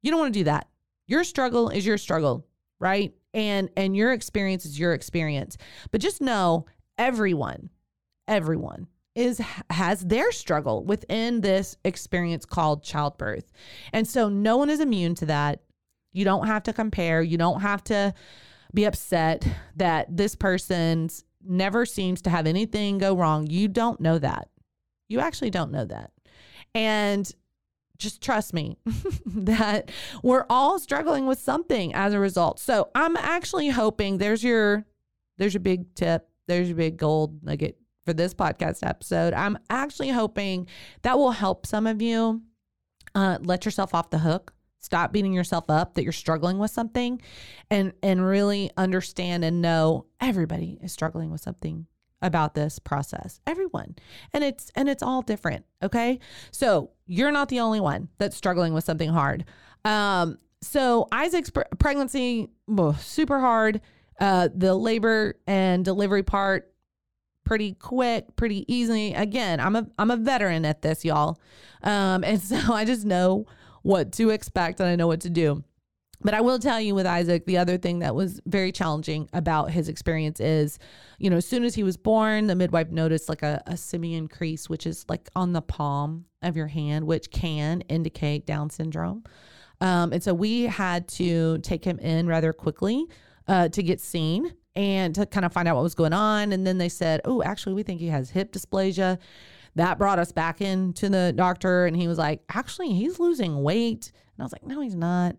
You 0.03 0.11
don't 0.11 0.21
want 0.21 0.33
to 0.33 0.41
do 0.41 0.45
that. 0.45 0.69
Your 1.07 1.25
struggle 1.25 1.69
is 1.69 1.87
your 1.87 1.99
struggle, 1.99 2.47
right? 2.81 3.15
And 3.35 3.71
and 3.77 3.97
your 3.97 4.13
experience 4.13 4.65
is 4.65 4.79
your 4.79 4.93
experience. 4.93 5.57
But 5.91 6.01
just 6.01 6.21
know 6.21 6.67
everyone, 6.99 7.71
everyone 8.27 8.89
is 9.15 9.41
has 9.71 10.01
their 10.03 10.31
struggle 10.33 10.85
within 10.85 11.41
this 11.41 11.77
experience 11.85 12.45
called 12.45 12.83
childbirth. 12.83 13.51
And 13.93 14.07
so 14.07 14.29
no 14.29 14.57
one 14.57 14.71
is 14.71 14.81
immune 14.81 15.15
to 15.17 15.27
that. 15.27 15.63
You 16.13 16.25
don't 16.25 16.47
have 16.47 16.63
to 16.65 16.73
compare, 16.73 17.23
you 17.23 17.39
don't 17.39 17.61
have 17.61 17.83
to 17.85 18.15
be 18.75 18.85
upset 18.85 19.47
that 19.77 20.15
this 20.15 20.35
person's 20.35 21.25
never 21.43 21.87
seems 21.87 22.23
to 22.23 22.31
have 22.31 22.47
anything 22.47 22.99
go 22.99 23.17
wrong. 23.17 23.47
You 23.47 23.69
don't 23.69 24.01
know 24.01 24.19
that. 24.19 24.49
You 25.09 25.21
actually 25.21 25.51
don't 25.51 25.71
know 25.71 25.85
that. 25.85 26.11
And 26.75 27.31
just 27.99 28.23
trust 28.23 28.53
me 28.53 28.79
that 29.27 29.91
we're 30.23 30.47
all 30.51 30.79
struggling 30.79 31.27
with 31.27 31.39
something 31.39 31.95
as 31.95 32.13
a 32.13 32.19
result. 32.19 32.59
So 32.59 32.91
I'm 32.95 33.17
actually 33.17 33.69
hoping 33.69 34.19
there's 34.19 34.43
your 34.43 34.85
there's 35.39 35.55
your 35.55 35.61
big 35.61 35.95
tip. 35.95 36.29
There's 36.49 36.69
your 36.69 36.77
big 36.77 36.97
gold 36.97 37.43
nugget 37.43 37.79
for 38.05 38.13
this 38.13 38.35
podcast 38.35 38.87
episode. 38.87 39.35
I'm 39.35 39.59
actually 39.69 40.11
hoping 40.11 40.69
that 41.03 41.19
will 41.19 41.33
help 41.33 41.67
some 41.67 41.87
of 41.87 42.01
you 42.01 42.43
uh, 43.15 43.39
let 43.43 43.65
yourself 43.65 43.95
off 43.95 44.11
the 44.11 44.19
hook. 44.19 44.53
Stop 44.79 45.13
beating 45.13 45.33
yourself 45.33 45.65
up 45.69 45.95
that 45.95 46.05
you're 46.05 46.13
struggling 46.13 46.59
with 46.59 46.71
something 46.71 47.21
and 47.71 47.93
and 48.03 48.25
really 48.25 48.71
understand 48.77 49.45
and 49.45 49.61
know 49.61 50.07
everybody 50.21 50.79
is 50.81 50.93
struggling 50.93 51.31
with 51.31 51.41
something 51.41 51.87
about 52.23 52.55
this 52.55 52.79
process. 52.79 53.41
Everyone. 53.47 53.95
And 54.33 54.43
it's 54.43 54.71
and 54.75 54.89
it's 54.89 55.03
all 55.03 55.23
different, 55.23 55.65
okay? 55.83 56.19
So, 56.51 56.91
you're 57.07 57.33
not 57.33 57.49
the 57.49 57.61
only 57.61 57.81
one 57.81 58.09
that's 58.19 58.37
struggling 58.37 58.75
with 58.75 58.85
something 58.85 59.11
hard. 59.11 59.45
Um 59.85 60.39
so 60.63 61.07
Isaac's 61.13 61.53
pregnancy 61.79 62.49
oh, 62.69 62.97
super 63.01 63.39
hard. 63.39 63.81
Uh 64.21 64.49
the 64.55 64.75
labor 64.75 65.35
and 65.47 65.85
delivery 65.85 66.23
part 66.23 66.73
pretty 67.45 67.75
quick, 67.75 68.35
pretty 68.35 68.65
easy. 68.73 69.13
Again, 69.15 69.61
I'm 69.61 69.77
a 69.77 69.87
I'm 69.99 70.11
a 70.11 70.17
veteran 70.17 70.65
at 70.65 70.83
this, 70.83 71.05
y'all. 71.05 71.39
Um 71.83 72.25
and 72.25 72.41
so 72.43 72.73
I 72.73 72.85
just 72.85 73.05
know 73.05 73.47
what 73.83 74.13
to 74.13 74.31
expect 74.31 74.81
and 74.81 74.89
I 74.89 74.97
know 74.97 75.07
what 75.07 75.21
to 75.21 75.31
do. 75.31 75.63
But 76.23 76.35
I 76.35 76.41
will 76.41 76.59
tell 76.59 76.81
you 76.81 76.95
with 76.95 77.07
Isaac, 77.07 77.47
the 77.47 77.59
other 77.59 77.77
thing 77.79 77.99
that 78.01 78.15
was 78.15 78.41
very 78.47 78.73
challenging 78.73 79.29
about 79.33 79.71
his 79.71 79.89
experience 79.89 80.41
is, 80.41 80.79
you 81.19 81.31
know, 81.31 81.37
as 81.37 81.47
soon 81.47 81.63
as 81.63 81.75
he 81.75 81.83
was 81.83 81.97
born, 81.97 82.47
the 82.47 82.55
midwife 82.55 82.91
noticed 82.91 83.29
like 83.29 83.43
a, 83.43 83.63
a 83.67 83.77
simian 83.77 84.27
crease, 84.27 84.69
which 84.69 84.87
is 84.87 85.05
like 85.09 85.29
on 85.37 85.53
the 85.53 85.63
palm 85.63 86.25
of 86.43 86.57
your 86.57 86.69
hand, 86.69 87.07
which 87.07 87.31
can 87.31 87.83
indicate 87.83 88.47
Down 88.47 88.71
syndrome. 88.71 89.25
Um, 89.81 90.13
and 90.13 90.23
so 90.23 90.33
we 90.33 90.63
had 90.63 91.07
to 91.09 91.59
take 91.59 91.85
him 91.85 91.99
in 91.99 92.27
rather 92.27 92.53
quickly 92.53 93.07
uh, 93.47 93.69
to 93.69 93.83
get 93.83 94.01
seen 94.01 94.55
and 94.75 95.15
to 95.15 95.27
kind 95.27 95.45
of 95.45 95.53
find 95.53 95.69
out 95.69 95.77
what 95.77 95.83
was 95.83 95.95
going 95.95 96.13
on. 96.13 96.53
And 96.53 96.67
then 96.67 96.79
they 96.79 96.89
said, 96.89 97.21
oh, 97.25 97.43
actually, 97.43 97.75
we 97.75 97.83
think 97.83 98.01
he 98.01 98.09
has 98.09 98.31
hip 98.31 98.53
dysplasia. 98.53 99.19
That 99.75 99.99
brought 99.99 100.19
us 100.19 100.33
back 100.33 100.63
into 100.63 101.11
the 101.11 101.35
doctor, 101.37 101.85
and 101.85 101.95
he 101.95 102.09
was 102.09 102.17
like, 102.17 102.41
actually, 102.49 102.95
he's 102.95 103.21
losing 103.21 103.63
weight. 103.63 104.11
And 104.15 104.43
I 104.43 104.45
was 104.45 104.53
like, 104.53 104.67
no, 104.67 104.81
he's 104.81 104.95
not 104.95 105.37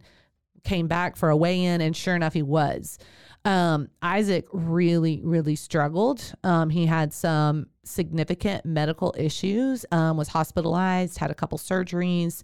came 0.68 0.88
back 0.88 1.16
for 1.16 1.30
a 1.30 1.38
weigh 1.38 1.64
in, 1.64 1.82
and 1.82 1.96
sure 1.96 2.16
enough, 2.16 2.34
he 2.34 2.44
was. 2.44 3.00
Um, 3.46 3.88
Isaac 4.02 4.46
really, 4.52 5.22
really 5.24 5.56
struggled. 5.56 6.34
Um, 6.44 6.70
he 6.70 6.86
had 6.86 7.14
some 7.14 7.68
significant 7.86 8.66
medical 8.66 9.16
issues, 9.18 9.86
um, 9.92 10.18
was 10.18 10.28
hospitalized, 10.28 11.18
had 11.18 11.32
a 11.32 11.34
couple 11.34 11.58
surgeries. 11.58 12.44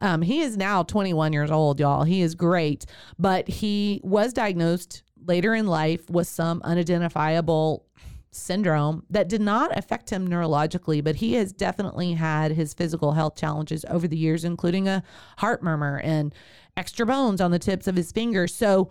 Um, 0.00 0.22
he 0.22 0.42
is 0.42 0.56
now 0.56 0.84
21 0.84 1.32
years 1.32 1.50
old, 1.50 1.80
y'all. 1.80 2.04
He 2.04 2.22
is 2.22 2.36
great, 2.36 2.86
but 3.18 3.48
he 3.48 4.00
was 4.04 4.32
diagnosed 4.32 5.02
later 5.26 5.54
in 5.54 5.66
life 5.66 6.08
with 6.08 6.28
some 6.28 6.60
unidentifiable 6.62 7.86
syndrome 8.34 9.04
that 9.10 9.28
did 9.28 9.40
not 9.40 9.76
affect 9.76 10.10
him 10.10 10.28
neurologically, 10.28 11.02
but 11.02 11.16
he 11.16 11.34
has 11.34 11.52
definitely 11.52 12.12
had 12.12 12.52
his 12.52 12.74
physical 12.74 13.12
health 13.12 13.36
challenges 13.36 13.84
over 13.88 14.08
the 14.08 14.16
years, 14.16 14.44
including 14.44 14.88
a 14.88 15.02
heart 15.38 15.62
murmur 15.62 16.00
and 16.02 16.34
extra 16.76 17.06
bones 17.06 17.40
on 17.40 17.50
the 17.50 17.58
tips 17.58 17.86
of 17.86 17.96
his 17.96 18.12
fingers. 18.12 18.54
So 18.54 18.90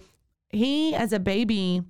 he, 0.49 0.95
as 0.95 1.13
a 1.13 1.19
baby, 1.19 1.81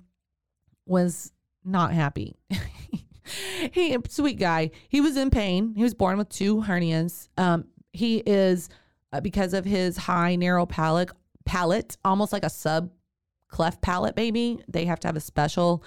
was 0.86 1.32
not 1.64 1.92
happy. 1.92 2.36
he, 3.72 3.96
sweet 4.08 4.38
guy, 4.38 4.70
he 4.88 5.00
was 5.00 5.16
in 5.16 5.30
pain. 5.30 5.74
He 5.76 5.82
was 5.82 5.94
born 5.94 6.18
with 6.18 6.28
two 6.28 6.62
hernias. 6.62 7.28
Um, 7.38 7.66
he 7.92 8.18
is, 8.18 8.68
uh, 9.12 9.20
because 9.20 9.54
of 9.54 9.64
his 9.64 9.96
high, 9.96 10.36
narrow 10.36 10.66
palate, 10.66 11.10
palate, 11.44 11.96
almost 12.04 12.32
like 12.32 12.44
a 12.44 12.50
sub 12.50 12.90
cleft 13.48 13.80
palate 13.80 14.16
baby. 14.16 14.58
They 14.68 14.84
have 14.86 14.98
to 15.00 15.08
have 15.08 15.16
a 15.16 15.20
special 15.20 15.84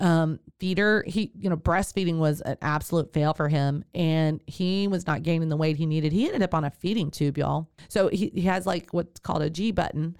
um, 0.00 0.40
feeder. 0.58 1.04
He, 1.06 1.30
you 1.38 1.48
know, 1.48 1.56
breastfeeding 1.56 2.18
was 2.18 2.40
an 2.40 2.56
absolute 2.62 3.12
fail 3.12 3.34
for 3.34 3.48
him, 3.48 3.84
and 3.94 4.40
he 4.46 4.88
was 4.88 5.06
not 5.06 5.22
gaining 5.22 5.48
the 5.48 5.56
weight 5.56 5.76
he 5.76 5.86
needed. 5.86 6.12
He 6.12 6.26
ended 6.26 6.42
up 6.42 6.54
on 6.54 6.64
a 6.64 6.70
feeding 6.70 7.10
tube, 7.10 7.38
y'all. 7.38 7.68
So 7.88 8.08
he, 8.08 8.32
he 8.34 8.42
has 8.42 8.66
like 8.66 8.92
what's 8.92 9.20
called 9.20 9.42
a 9.42 9.50
G 9.50 9.70
button, 9.70 10.16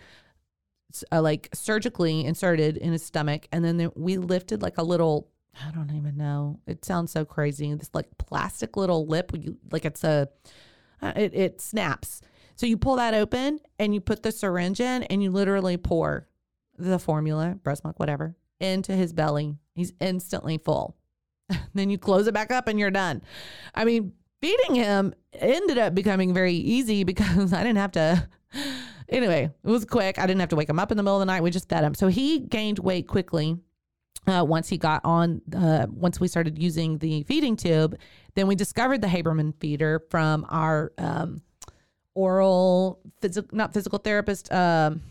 uh, 1.11 1.23
like 1.23 1.49
surgically 1.55 2.25
inserted 2.25 2.77
in 2.77 2.93
his 2.93 3.05
stomach, 3.05 3.49
and 3.51 3.65
then 3.65 3.79
there, 3.79 3.91
we 3.97 4.19
lifted 4.19 4.63
like 4.63 4.79
a 4.79 4.83
little. 4.83 5.29
I 5.67 5.73
don't 5.73 5.91
even 5.91 6.17
know. 6.17 6.61
It 6.67 6.85
sounds 6.85 7.11
so 7.11 7.25
crazy. 7.25 7.75
This 7.75 7.91
like 7.93 8.07
plastic 8.19 8.77
little 8.77 9.07
lip, 9.07 9.33
you, 9.35 9.59
like 9.73 9.85
it's 9.85 10.05
a, 10.05 10.29
uh, 11.03 11.13
it 11.17 11.35
it 11.35 11.61
snaps. 11.61 12.21
So 12.55 12.67
you 12.67 12.77
pull 12.77 12.97
that 12.97 13.15
open 13.15 13.59
and 13.79 13.95
you 13.95 14.01
put 14.01 14.23
the 14.23 14.31
syringe 14.31 14.81
in, 14.81 15.03
and 15.05 15.23
you 15.23 15.31
literally 15.31 15.77
pour 15.79 16.29
the 16.79 16.99
formula, 16.99 17.59
breast 17.63 17.85
milk, 17.85 17.99
whatever, 17.99 18.37
into 18.61 18.93
his 18.93 19.13
belly. 19.13 19.57
He's 19.81 19.95
instantly 19.99 20.59
full. 20.59 20.95
then 21.75 21.89
you 21.89 21.97
close 21.97 22.27
it 22.27 22.35
back 22.35 22.51
up 22.51 22.69
and 22.69 22.79
you're 22.79 22.91
done. 22.91 23.23
I 23.75 23.87
mean, 23.87 24.13
feeding 24.43 24.75
him 24.75 25.15
ended 25.33 25.79
up 25.79 25.95
becoming 25.95 26.35
very 26.35 26.53
easy 26.53 27.03
because 27.13 27.55
I 27.55 27.63
didn't 27.63 27.79
have 27.79 27.93
to. 27.93 28.29
Anyway, 29.13 29.51
it 29.65 29.69
was 29.69 29.85
quick. 29.85 30.21
I 30.21 30.27
didn't 30.29 30.39
have 30.39 30.51
to 30.51 30.57
wake 30.57 30.69
him 30.69 30.79
up 30.79 30.93
in 30.93 30.97
the 30.97 31.03
middle 31.03 31.17
of 31.17 31.21
the 31.21 31.27
night. 31.27 31.43
We 31.43 31.51
just 31.51 31.69
fed 31.69 31.83
him. 31.83 31.97
So 31.97 32.07
he 32.07 32.39
gained 32.39 32.79
weight 32.79 33.09
quickly. 33.09 33.59
Uh, 34.25 34.45
once 34.47 34.69
he 34.69 34.79
got 34.79 35.05
on, 35.05 35.43
uh, 35.53 35.87
once 35.91 36.21
we 36.21 36.29
started 36.29 36.63
using 36.63 36.97
the 36.99 37.25
feeding 37.25 37.57
tube, 37.57 37.99
then 38.37 38.47
we 38.47 38.55
discovered 38.55 39.01
the 39.01 39.09
Haberman 39.09 39.53
feeder 39.59 40.05
from 40.11 40.47
our 40.49 40.93
um, 40.97 41.43
oral, 42.15 43.01
physical, 43.21 43.49
not 43.51 43.75
physical 43.75 43.99
therapist. 43.99 44.53
Um, 44.53 45.03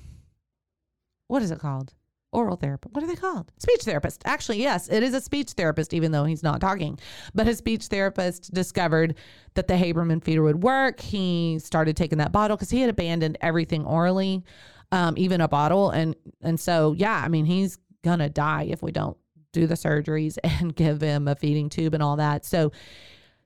what 1.28 1.42
is 1.42 1.52
it 1.52 1.60
called? 1.60 1.94
Oral 2.32 2.56
therapist. 2.56 2.94
What 2.94 3.04
are 3.04 3.08
they 3.08 3.16
called? 3.16 3.52
Speech 3.58 3.82
therapist. 3.82 4.22
Actually, 4.26 4.60
yes, 4.60 4.90
it 4.90 5.04
is 5.04 5.14
a 5.14 5.22
speech 5.22 5.52
therapist, 5.52 5.94
even 5.94 6.12
though 6.12 6.26
he's 6.26 6.44
not 6.44 6.62
talking. 6.62 7.00
But 7.34 7.48
his 7.48 7.58
speech 7.58 7.86
therapist 7.86 8.54
discovered 8.54 9.16
that 9.56 9.68
the 9.68 9.74
Haberman 9.74 10.24
feeder 10.24 10.44
would 10.44 10.64
work. 10.64 11.00
He 11.00 11.60
started 11.60 11.98
taking 11.98 12.20
that 12.20 12.32
bottle 12.32 12.58
because 12.58 12.70
he 12.70 12.82
had 12.82 12.90
abandoned 12.90 13.38
everything 13.42 13.86
orally, 13.86 14.44
um, 14.92 15.16
even 15.18 15.42
a 15.42 15.48
bottle. 15.48 15.90
And 15.90 16.16
and 16.42 16.60
so 16.60 16.94
yeah, 16.94 17.22
I 17.24 17.28
mean, 17.28 17.46
he's 17.46 17.78
gonna 18.04 18.30
die 18.30 18.68
if 18.70 18.82
we 18.82 18.92
don't 18.92 19.18
do 19.52 19.68
the 19.68 19.76
surgeries 19.76 20.38
and 20.44 20.76
give 20.76 21.02
him 21.02 21.28
a 21.28 21.36
feeding 21.36 21.70
tube 21.70 21.94
and 21.94 22.04
all 22.04 22.18
that. 22.18 22.46
So 22.46 22.72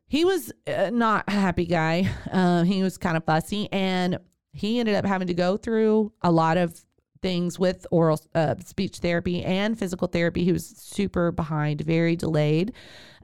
he 0.07 0.25
was 0.25 0.51
uh, 0.67 0.91
not 0.91 1.23
a 1.27 1.31
happy 1.31 1.65
guy. 1.65 2.09
Uh, 2.31 2.63
he 2.63 2.83
was 2.83 2.97
kind 2.97 3.17
of 3.17 3.23
fussy 3.23 3.67
and 3.71 4.19
he 4.51 4.79
ended 4.79 4.95
up 4.95 5.05
having 5.05 5.27
to 5.27 5.33
go 5.33 5.57
through 5.57 6.13
a 6.21 6.31
lot 6.31 6.57
of 6.57 6.79
things 7.23 7.57
with 7.57 7.87
oral 7.89 8.21
uh, 8.35 8.53
speech 8.63 8.97
therapy 8.97 9.43
and 9.43 9.79
physical 9.79 10.07
therapy. 10.07 10.43
He 10.43 10.51
was 10.51 10.67
super 10.67 11.31
behind, 11.31 11.81
very 11.81 12.15
delayed. 12.15 12.73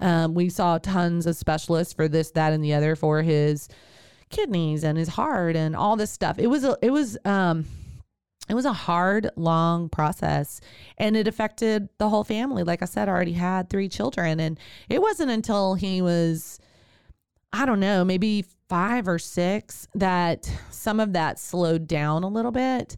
Um, 0.02 0.34
we 0.34 0.50
saw 0.50 0.80
tons 0.80 1.28
of 1.28 1.36
specialists 1.36 1.94
for 1.94 2.08
this, 2.08 2.32
that, 2.32 2.54
and 2.54 2.64
the 2.64 2.74
other 2.74 2.96
for 2.96 3.22
his 3.22 3.70
kidneys 4.30 4.84
and 4.84 4.98
his 4.98 5.10
heart 5.10 5.56
and 5.56 5.76
all 5.76 5.96
this 5.96 6.12
stuff. 6.12 6.40
It 6.40 6.48
was 6.48 6.64
a, 6.64 6.78
it 6.82 6.92
was 6.92 7.18
um 7.26 7.66
it 8.48 8.56
was 8.56 8.66
a 8.66 8.74
hard, 8.74 9.30
long 9.36 9.90
process 9.90 10.60
and 10.98 11.16
it 11.16 11.28
affected 11.28 11.88
the 12.00 12.10
whole 12.10 12.24
family. 12.24 12.64
Like 12.64 12.82
I 12.82 12.86
said, 12.86 13.08
I 13.08 13.12
already 13.12 13.34
had 13.34 13.70
three 13.70 13.88
children 13.88 14.40
and 14.40 14.60
it 14.90 15.02
wasn't 15.02 15.30
until 15.30 15.76
he 15.76 16.02
was 16.02 16.60
I 17.52 17.66
don't 17.66 17.80
know, 17.80 18.06
maybe 18.06 18.46
five 18.70 19.08
or 19.08 19.18
six 19.18 19.88
that 19.96 20.52
some 20.70 21.00
of 21.00 21.14
that 21.14 21.40
slowed 21.40 21.88
down 21.88 22.24
a 22.24 22.28
little 22.28 22.52
bit. 22.52 22.96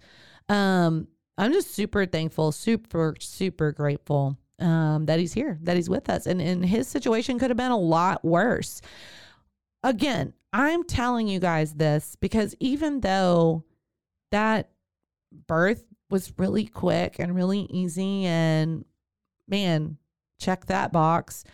Um, 0.51 1.07
I'm 1.37 1.53
just 1.53 1.73
super 1.73 2.05
thankful, 2.05 2.51
super, 2.51 3.15
super 3.19 3.71
grateful 3.71 4.37
um, 4.59 5.05
that 5.05 5.17
he's 5.17 5.31
here, 5.31 5.57
that 5.63 5.77
he's 5.77 5.89
with 5.89 6.09
us. 6.09 6.25
And, 6.27 6.41
and 6.41 6.65
his 6.65 6.89
situation 6.89 7.39
could 7.39 7.49
have 7.49 7.57
been 7.57 7.71
a 7.71 7.77
lot 7.77 8.25
worse. 8.25 8.81
Again, 9.81 10.33
I'm 10.51 10.83
telling 10.83 11.29
you 11.29 11.39
guys 11.39 11.73
this 11.73 12.17
because 12.19 12.53
even 12.59 12.99
though 12.99 13.63
that 14.31 14.69
birth 15.47 15.85
was 16.09 16.33
really 16.37 16.65
quick 16.65 17.15
and 17.17 17.33
really 17.33 17.61
easy, 17.69 18.25
and 18.25 18.83
man, 19.47 19.97
check 20.37 20.65
that 20.65 20.91
box. 20.91 21.45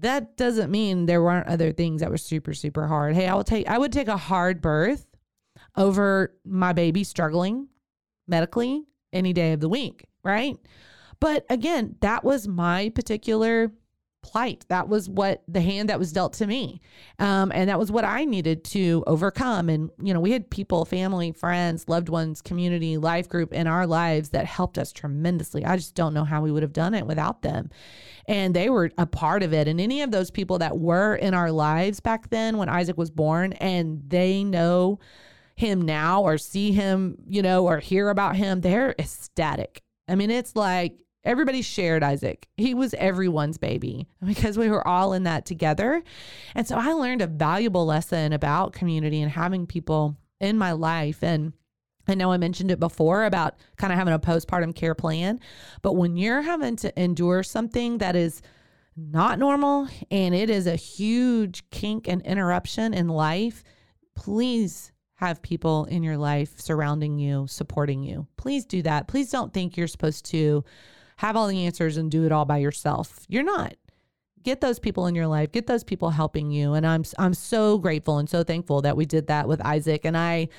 That 0.00 0.36
doesn't 0.36 0.70
mean 0.70 1.06
there 1.06 1.22
weren't 1.22 1.46
other 1.46 1.72
things 1.72 2.00
that 2.00 2.10
were 2.10 2.18
super, 2.18 2.52
super 2.54 2.88
hard. 2.88 3.14
Hey, 3.14 3.28
I 3.28 3.34
will 3.34 3.44
take 3.44 3.68
I 3.68 3.78
would 3.78 3.92
take 3.92 4.08
a 4.08 4.16
hard 4.16 4.60
birth 4.60 5.06
over 5.76 6.34
my 6.44 6.72
baby 6.72 7.04
struggling 7.04 7.68
medically 8.28 8.84
any 9.12 9.32
day 9.32 9.52
of 9.52 9.60
the 9.60 9.68
week, 9.68 10.06
right? 10.22 10.56
But 11.20 11.44
again, 11.50 11.96
that 12.00 12.24
was 12.24 12.46
my 12.46 12.90
particular 12.90 13.72
plight. 14.22 14.64
That 14.68 14.88
was 14.88 15.08
what 15.08 15.42
the 15.48 15.60
hand 15.60 15.88
that 15.88 15.98
was 15.98 16.12
dealt 16.12 16.32
to 16.34 16.46
me. 16.46 16.80
Um, 17.18 17.52
and 17.54 17.70
that 17.70 17.78
was 17.78 17.90
what 17.90 18.04
I 18.04 18.24
needed 18.24 18.64
to 18.64 19.04
overcome. 19.06 19.68
And, 19.68 19.90
you 20.02 20.12
know, 20.12 20.20
we 20.20 20.32
had 20.32 20.50
people, 20.50 20.84
family, 20.84 21.32
friends, 21.32 21.88
loved 21.88 22.08
ones, 22.08 22.42
community, 22.42 22.96
life 22.96 23.28
group 23.28 23.52
in 23.52 23.66
our 23.66 23.86
lives 23.86 24.30
that 24.30 24.44
helped 24.44 24.76
us 24.76 24.92
tremendously. 24.92 25.64
I 25.64 25.76
just 25.76 25.94
don't 25.94 26.14
know 26.14 26.24
how 26.24 26.42
we 26.42 26.50
would 26.50 26.62
have 26.62 26.72
done 26.72 26.94
it 26.94 27.06
without 27.06 27.42
them. 27.42 27.70
And 28.26 28.54
they 28.54 28.68
were 28.68 28.90
a 28.98 29.06
part 29.06 29.42
of 29.42 29.54
it. 29.54 29.68
And 29.68 29.80
any 29.80 30.02
of 30.02 30.10
those 30.10 30.30
people 30.30 30.58
that 30.58 30.78
were 30.78 31.14
in 31.16 31.32
our 31.32 31.50
lives 31.50 32.00
back 32.00 32.28
then 32.30 32.58
when 32.58 32.68
Isaac 32.68 32.98
was 32.98 33.10
born 33.10 33.54
and 33.54 34.02
they 34.08 34.44
know 34.44 34.98
him 35.58 35.82
now 35.82 36.22
or 36.22 36.38
see 36.38 36.70
him, 36.70 37.16
you 37.26 37.42
know, 37.42 37.66
or 37.66 37.78
hear 37.80 38.10
about 38.10 38.36
him, 38.36 38.60
they're 38.60 38.94
ecstatic. 38.96 39.82
I 40.06 40.14
mean, 40.14 40.30
it's 40.30 40.54
like 40.54 41.00
everybody 41.24 41.62
shared 41.62 42.04
Isaac. 42.04 42.46
He 42.56 42.74
was 42.74 42.94
everyone's 42.94 43.58
baby 43.58 44.06
because 44.24 44.56
we 44.56 44.70
were 44.70 44.86
all 44.86 45.12
in 45.14 45.24
that 45.24 45.46
together. 45.46 46.04
And 46.54 46.64
so 46.64 46.76
I 46.76 46.92
learned 46.92 47.22
a 47.22 47.26
valuable 47.26 47.84
lesson 47.84 48.32
about 48.32 48.72
community 48.72 49.20
and 49.20 49.32
having 49.32 49.66
people 49.66 50.16
in 50.40 50.58
my 50.58 50.70
life. 50.70 51.24
And 51.24 51.52
I 52.06 52.14
know 52.14 52.30
I 52.30 52.36
mentioned 52.36 52.70
it 52.70 52.78
before 52.78 53.24
about 53.24 53.56
kind 53.78 53.92
of 53.92 53.98
having 53.98 54.14
a 54.14 54.18
postpartum 54.20 54.76
care 54.76 54.94
plan, 54.94 55.40
but 55.82 55.94
when 55.94 56.16
you're 56.16 56.42
having 56.42 56.76
to 56.76 57.02
endure 57.02 57.42
something 57.42 57.98
that 57.98 58.14
is 58.14 58.42
not 58.96 59.40
normal 59.40 59.88
and 60.08 60.36
it 60.36 60.50
is 60.50 60.68
a 60.68 60.76
huge 60.76 61.68
kink 61.70 62.06
and 62.06 62.22
interruption 62.22 62.94
in 62.94 63.08
life, 63.08 63.64
please 64.14 64.92
have 65.18 65.42
people 65.42 65.84
in 65.86 66.04
your 66.04 66.16
life 66.16 66.60
surrounding 66.60 67.18
you, 67.18 67.44
supporting 67.48 68.04
you. 68.04 68.28
Please 68.36 68.64
do 68.64 68.82
that. 68.82 69.08
Please 69.08 69.30
don't 69.30 69.52
think 69.52 69.76
you're 69.76 69.88
supposed 69.88 70.24
to 70.26 70.64
have 71.16 71.34
all 71.34 71.48
the 71.48 71.66
answers 71.66 71.96
and 71.96 72.08
do 72.08 72.24
it 72.24 72.30
all 72.30 72.44
by 72.44 72.58
yourself. 72.58 73.26
You're 73.28 73.42
not. 73.42 73.74
Get 74.44 74.60
those 74.60 74.78
people 74.78 75.08
in 75.08 75.16
your 75.16 75.26
life. 75.26 75.50
Get 75.50 75.66
those 75.66 75.82
people 75.82 76.10
helping 76.10 76.52
you. 76.52 76.74
And 76.74 76.86
I'm 76.86 77.02
I'm 77.18 77.34
so 77.34 77.78
grateful 77.78 78.18
and 78.18 78.30
so 78.30 78.44
thankful 78.44 78.82
that 78.82 78.96
we 78.96 79.06
did 79.06 79.26
that 79.26 79.48
with 79.48 79.60
Isaac. 79.66 80.04
And 80.04 80.16
I, 80.16 80.50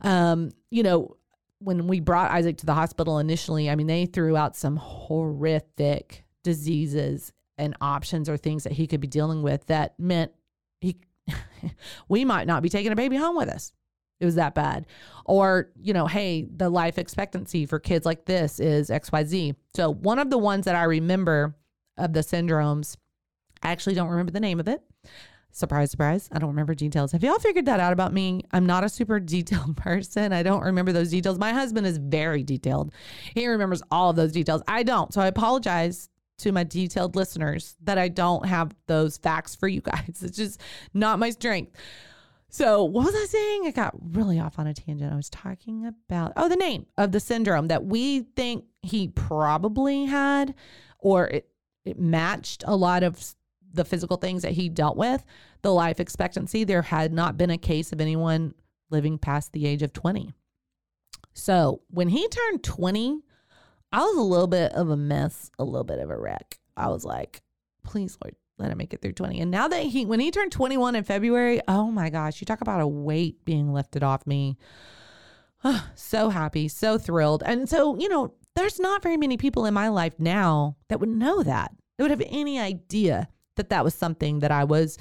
um, 0.00 0.50
you 0.70 0.82
know, 0.82 1.16
when 1.60 1.86
we 1.86 2.00
brought 2.00 2.32
Isaac 2.32 2.56
to 2.58 2.66
the 2.66 2.74
hospital 2.74 3.20
initially, 3.20 3.70
I 3.70 3.76
mean, 3.76 3.86
they 3.86 4.06
threw 4.06 4.36
out 4.36 4.56
some 4.56 4.74
horrific 4.74 6.24
diseases 6.42 7.32
and 7.56 7.76
options 7.80 8.28
or 8.28 8.36
things 8.36 8.64
that 8.64 8.72
he 8.72 8.88
could 8.88 9.00
be 9.00 9.06
dealing 9.06 9.42
with 9.42 9.66
that 9.66 9.94
meant 10.00 10.32
he 10.80 10.96
we 12.08 12.24
might 12.24 12.48
not 12.48 12.64
be 12.64 12.68
taking 12.68 12.90
a 12.90 12.96
baby 12.96 13.14
home 13.14 13.36
with 13.36 13.48
us. 13.48 13.72
It 14.20 14.24
was 14.24 14.34
that 14.34 14.54
bad. 14.54 14.86
Or, 15.24 15.70
you 15.80 15.92
know, 15.92 16.06
hey, 16.06 16.46
the 16.54 16.68
life 16.68 16.98
expectancy 16.98 17.66
for 17.66 17.78
kids 17.78 18.04
like 18.04 18.26
this 18.26 18.60
is 18.60 18.90
XYZ. 18.90 19.54
So, 19.74 19.92
one 19.92 20.18
of 20.18 20.30
the 20.30 20.38
ones 20.38 20.66
that 20.66 20.76
I 20.76 20.84
remember 20.84 21.56
of 21.96 22.12
the 22.12 22.20
syndromes, 22.20 22.96
I 23.62 23.70
actually 23.70 23.94
don't 23.94 24.08
remember 24.08 24.32
the 24.32 24.40
name 24.40 24.60
of 24.60 24.68
it. 24.68 24.82
Surprise, 25.52 25.90
surprise. 25.90 26.28
I 26.30 26.38
don't 26.38 26.50
remember 26.50 26.74
details. 26.74 27.10
Have 27.12 27.24
y'all 27.24 27.38
figured 27.38 27.66
that 27.66 27.80
out 27.80 27.92
about 27.92 28.12
me? 28.12 28.44
I'm 28.52 28.66
not 28.66 28.84
a 28.84 28.88
super 28.88 29.18
detailed 29.20 29.76
person. 29.76 30.32
I 30.32 30.42
don't 30.42 30.62
remember 30.62 30.92
those 30.92 31.10
details. 31.10 31.38
My 31.38 31.52
husband 31.52 31.86
is 31.86 31.98
very 31.98 32.44
detailed. 32.44 32.92
He 33.34 33.46
remembers 33.48 33.82
all 33.90 34.10
of 34.10 34.16
those 34.16 34.32
details. 34.32 34.62
I 34.68 34.82
don't. 34.82 35.12
So 35.12 35.20
I 35.20 35.26
apologize 35.26 36.08
to 36.38 36.52
my 36.52 36.64
detailed 36.64 37.16
listeners 37.16 37.76
that 37.82 37.98
I 37.98 38.08
don't 38.08 38.46
have 38.46 38.74
those 38.86 39.18
facts 39.18 39.54
for 39.54 39.68
you 39.68 39.80
guys. 39.80 40.22
It's 40.22 40.36
just 40.36 40.60
not 40.94 41.18
my 41.18 41.30
strength. 41.30 41.76
So, 42.52 42.82
what 42.82 43.06
was 43.06 43.14
I 43.14 43.26
saying? 43.26 43.66
I 43.66 43.70
got 43.70 43.94
really 44.12 44.40
off 44.40 44.58
on 44.58 44.66
a 44.66 44.74
tangent. 44.74 45.12
I 45.12 45.16
was 45.16 45.30
talking 45.30 45.86
about, 45.86 46.32
oh, 46.36 46.48
the 46.48 46.56
name 46.56 46.86
of 46.98 47.12
the 47.12 47.20
syndrome 47.20 47.68
that 47.68 47.84
we 47.84 48.22
think 48.34 48.64
he 48.82 49.06
probably 49.06 50.06
had, 50.06 50.54
or 50.98 51.28
it, 51.28 51.48
it 51.84 52.00
matched 52.00 52.64
a 52.66 52.74
lot 52.74 53.04
of 53.04 53.36
the 53.72 53.84
physical 53.84 54.16
things 54.16 54.42
that 54.42 54.52
he 54.52 54.68
dealt 54.68 54.96
with. 54.96 55.24
The 55.62 55.72
life 55.72 56.00
expectancy, 56.00 56.64
there 56.64 56.82
had 56.82 57.12
not 57.12 57.38
been 57.38 57.50
a 57.50 57.58
case 57.58 57.92
of 57.92 58.00
anyone 58.00 58.54
living 58.90 59.16
past 59.16 59.52
the 59.52 59.64
age 59.64 59.82
of 59.84 59.92
20. 59.92 60.32
So, 61.32 61.82
when 61.88 62.08
he 62.08 62.26
turned 62.26 62.64
20, 62.64 63.20
I 63.92 64.00
was 64.00 64.16
a 64.16 64.22
little 64.22 64.48
bit 64.48 64.72
of 64.72 64.90
a 64.90 64.96
mess, 64.96 65.52
a 65.56 65.64
little 65.64 65.84
bit 65.84 66.00
of 66.00 66.10
a 66.10 66.18
wreck. 66.18 66.58
I 66.76 66.88
was 66.88 67.04
like, 67.04 67.42
please, 67.84 68.18
Lord, 68.24 68.34
let 68.60 68.70
him 68.70 68.78
make 68.78 68.92
it 68.94 69.02
through 69.02 69.12
20. 69.12 69.40
And 69.40 69.50
now 69.50 69.68
that 69.68 69.82
he, 69.82 70.04
when 70.04 70.20
he 70.20 70.30
turned 70.30 70.52
21 70.52 70.96
in 70.96 71.04
February, 71.04 71.60
oh 71.68 71.90
my 71.90 72.10
gosh, 72.10 72.40
you 72.40 72.44
talk 72.44 72.60
about 72.60 72.80
a 72.80 72.86
weight 72.86 73.44
being 73.44 73.72
lifted 73.72 74.02
off 74.02 74.26
me. 74.26 74.58
Oh, 75.64 75.86
so 75.94 76.30
happy, 76.30 76.68
so 76.68 76.98
thrilled. 76.98 77.42
And 77.44 77.68
so, 77.68 77.98
you 77.98 78.08
know, 78.08 78.34
there's 78.56 78.80
not 78.80 79.02
very 79.02 79.16
many 79.16 79.36
people 79.36 79.66
in 79.66 79.74
my 79.74 79.88
life 79.88 80.14
now 80.18 80.76
that 80.88 81.00
would 81.00 81.08
know 81.08 81.42
that, 81.42 81.72
that 81.96 82.04
would 82.04 82.10
have 82.10 82.22
any 82.26 82.58
idea 82.58 83.28
that 83.56 83.70
that 83.70 83.84
was 83.84 83.94
something 83.94 84.40
that 84.40 84.50
I 84.50 84.64
was 84.64 84.98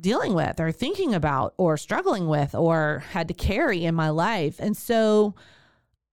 dealing 0.00 0.34
with 0.34 0.60
or 0.60 0.70
thinking 0.70 1.14
about 1.14 1.54
or 1.58 1.76
struggling 1.76 2.28
with 2.28 2.54
or 2.54 3.02
had 3.10 3.28
to 3.28 3.34
carry 3.34 3.84
in 3.84 3.94
my 3.94 4.10
life. 4.10 4.56
And 4.58 4.76
so 4.76 5.34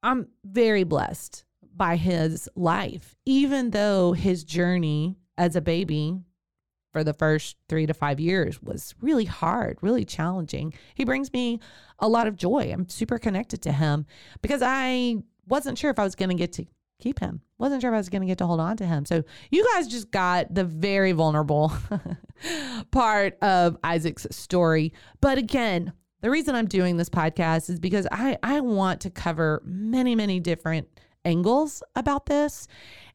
I'm 0.01 0.27
very 0.43 0.83
blessed 0.83 1.43
by 1.75 1.97
his 1.97 2.49
life, 2.55 3.15
even 3.25 3.71
though 3.71 4.13
his 4.13 4.43
journey 4.43 5.17
as 5.37 5.55
a 5.55 5.61
baby 5.61 6.19
for 6.91 7.03
the 7.03 7.13
first 7.13 7.57
three 7.67 7.85
to 7.85 7.93
five 7.93 8.19
years 8.19 8.61
was 8.61 8.95
really 9.01 9.25
hard, 9.25 9.77
really 9.81 10.05
challenging. 10.05 10.73
He 10.93 11.03
brings 11.03 11.33
me 11.33 11.59
a 11.99 12.07
lot 12.07 12.25
of 12.25 12.37
joy. 12.37 12.71
I'm 12.71 12.87
super 12.87 13.19
connected 13.19 13.61
to 13.63 13.73
him 13.73 14.05
because 14.41 14.61
I 14.63 15.17
wasn't 15.47 15.77
sure 15.77 15.91
if 15.91 15.99
I 15.99 16.03
was 16.03 16.15
going 16.15 16.29
to 16.29 16.35
get 16.35 16.53
to 16.53 16.65
keep 16.99 17.19
him. 17.19 17.41
Wasn't 17.57 17.81
sure 17.81 17.91
if 17.91 17.95
I 17.95 17.97
was 17.97 18.09
going 18.09 18.21
to 18.21 18.27
get 18.27 18.37
to 18.37 18.45
hold 18.45 18.59
on 18.59 18.77
to 18.77 18.85
him. 18.85 19.05
So 19.05 19.23
you 19.51 19.65
guys 19.73 19.87
just 19.87 20.11
got 20.11 20.53
the 20.53 20.63
very 20.63 21.11
vulnerable 21.11 21.73
part 22.91 23.37
of 23.41 23.77
Isaac's 23.83 24.27
story. 24.31 24.93
But 25.21 25.37
again, 25.37 25.93
the 26.21 26.29
reason 26.29 26.55
I'm 26.55 26.67
doing 26.67 26.97
this 26.97 27.09
podcast 27.09 27.69
is 27.69 27.79
because 27.79 28.07
I 28.11 28.37
I 28.41 28.61
want 28.61 29.01
to 29.01 29.09
cover 29.09 29.61
many 29.65 30.15
many 30.15 30.39
different 30.39 30.87
angles 31.25 31.83
about 31.95 32.25
this. 32.27 32.67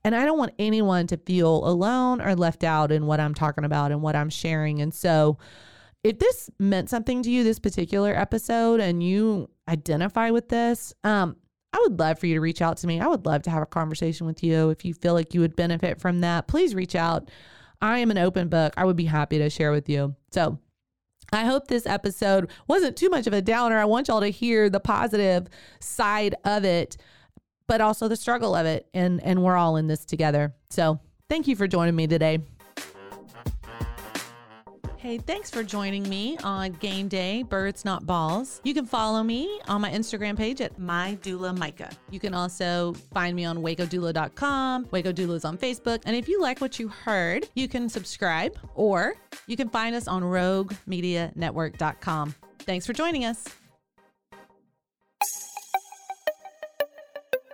And 0.04 0.14
I 0.14 0.24
don't 0.24 0.38
want 0.38 0.54
anyone 0.58 1.06
to 1.08 1.16
feel 1.16 1.66
alone 1.66 2.20
or 2.20 2.34
left 2.34 2.64
out 2.64 2.90
in 2.90 3.06
what 3.06 3.20
I'm 3.20 3.34
talking 3.34 3.64
about 3.64 3.92
and 3.92 4.02
what 4.02 4.16
I'm 4.16 4.30
sharing. 4.30 4.80
And 4.80 4.92
so, 4.94 5.38
if 6.02 6.18
this 6.18 6.48
meant 6.58 6.88
something 6.88 7.22
to 7.22 7.30
you, 7.30 7.44
this 7.44 7.58
particular 7.58 8.14
episode, 8.14 8.80
and 8.80 9.02
you 9.02 9.50
identify 9.68 10.30
with 10.30 10.48
this, 10.48 10.94
um, 11.04 11.36
I 11.74 11.78
would 11.80 11.98
love 11.98 12.18
for 12.18 12.26
you 12.26 12.34
to 12.34 12.40
reach 12.40 12.62
out 12.62 12.78
to 12.78 12.86
me. 12.86 13.00
I 13.00 13.06
would 13.06 13.26
love 13.26 13.42
to 13.42 13.50
have 13.50 13.62
a 13.62 13.66
conversation 13.66 14.26
with 14.26 14.42
you. 14.42 14.70
If 14.70 14.84
you 14.84 14.94
feel 14.94 15.12
like 15.12 15.34
you 15.34 15.40
would 15.40 15.54
benefit 15.54 16.00
from 16.00 16.20
that, 16.22 16.48
please 16.48 16.74
reach 16.74 16.94
out. 16.94 17.30
I 17.82 17.98
am 17.98 18.10
an 18.10 18.18
open 18.18 18.48
book. 18.48 18.72
I 18.78 18.84
would 18.84 18.96
be 18.96 19.04
happy 19.04 19.38
to 19.38 19.50
share 19.50 19.72
with 19.72 19.88
you. 19.88 20.16
So, 20.32 20.58
I 21.32 21.44
hope 21.44 21.68
this 21.68 21.86
episode 21.86 22.50
wasn't 22.66 22.96
too 22.96 23.08
much 23.08 23.26
of 23.26 23.32
a 23.32 23.42
downer. 23.42 23.78
I 23.78 23.84
want 23.84 24.08
y'all 24.08 24.20
to 24.20 24.28
hear 24.28 24.68
the 24.68 24.80
positive 24.80 25.48
side 25.78 26.34
of 26.44 26.64
it 26.64 26.96
but 27.70 27.80
also 27.80 28.08
the 28.08 28.16
struggle 28.16 28.56
of 28.56 28.66
it. 28.66 28.88
And, 28.94 29.22
and 29.22 29.44
we're 29.44 29.56
all 29.56 29.76
in 29.76 29.86
this 29.86 30.04
together. 30.04 30.52
So 30.70 30.98
thank 31.28 31.46
you 31.46 31.54
for 31.54 31.68
joining 31.68 31.94
me 31.94 32.08
today. 32.08 32.40
Hey, 34.96 35.18
thanks 35.18 35.50
for 35.50 35.62
joining 35.62 36.08
me 36.08 36.36
on 36.38 36.72
Game 36.72 37.06
Day 37.06 37.44
Births 37.44 37.84
Not 37.84 38.04
Balls. 38.04 38.60
You 38.64 38.74
can 38.74 38.86
follow 38.86 39.22
me 39.22 39.60
on 39.68 39.80
my 39.80 39.90
Instagram 39.90 40.36
page 40.36 40.60
at 40.60 40.80
My. 40.80 41.16
You 41.24 42.18
can 42.18 42.34
also 42.34 42.94
find 43.14 43.36
me 43.36 43.44
on 43.44 43.58
wacodoula.com. 43.58 44.88
Waco 44.90 45.12
Doula 45.12 45.36
is 45.36 45.44
on 45.44 45.56
Facebook. 45.56 46.02
And 46.06 46.16
if 46.16 46.28
you 46.28 46.42
like 46.42 46.60
what 46.60 46.80
you 46.80 46.88
heard, 46.88 47.48
you 47.54 47.68
can 47.68 47.88
subscribe 47.88 48.58
or 48.74 49.14
you 49.46 49.56
can 49.56 49.68
find 49.68 49.94
us 49.94 50.08
on 50.08 50.24
roguemedianetwork.com. 50.24 52.34
Thanks 52.58 52.84
for 52.84 52.92
joining 52.92 53.24
us. 53.24 53.44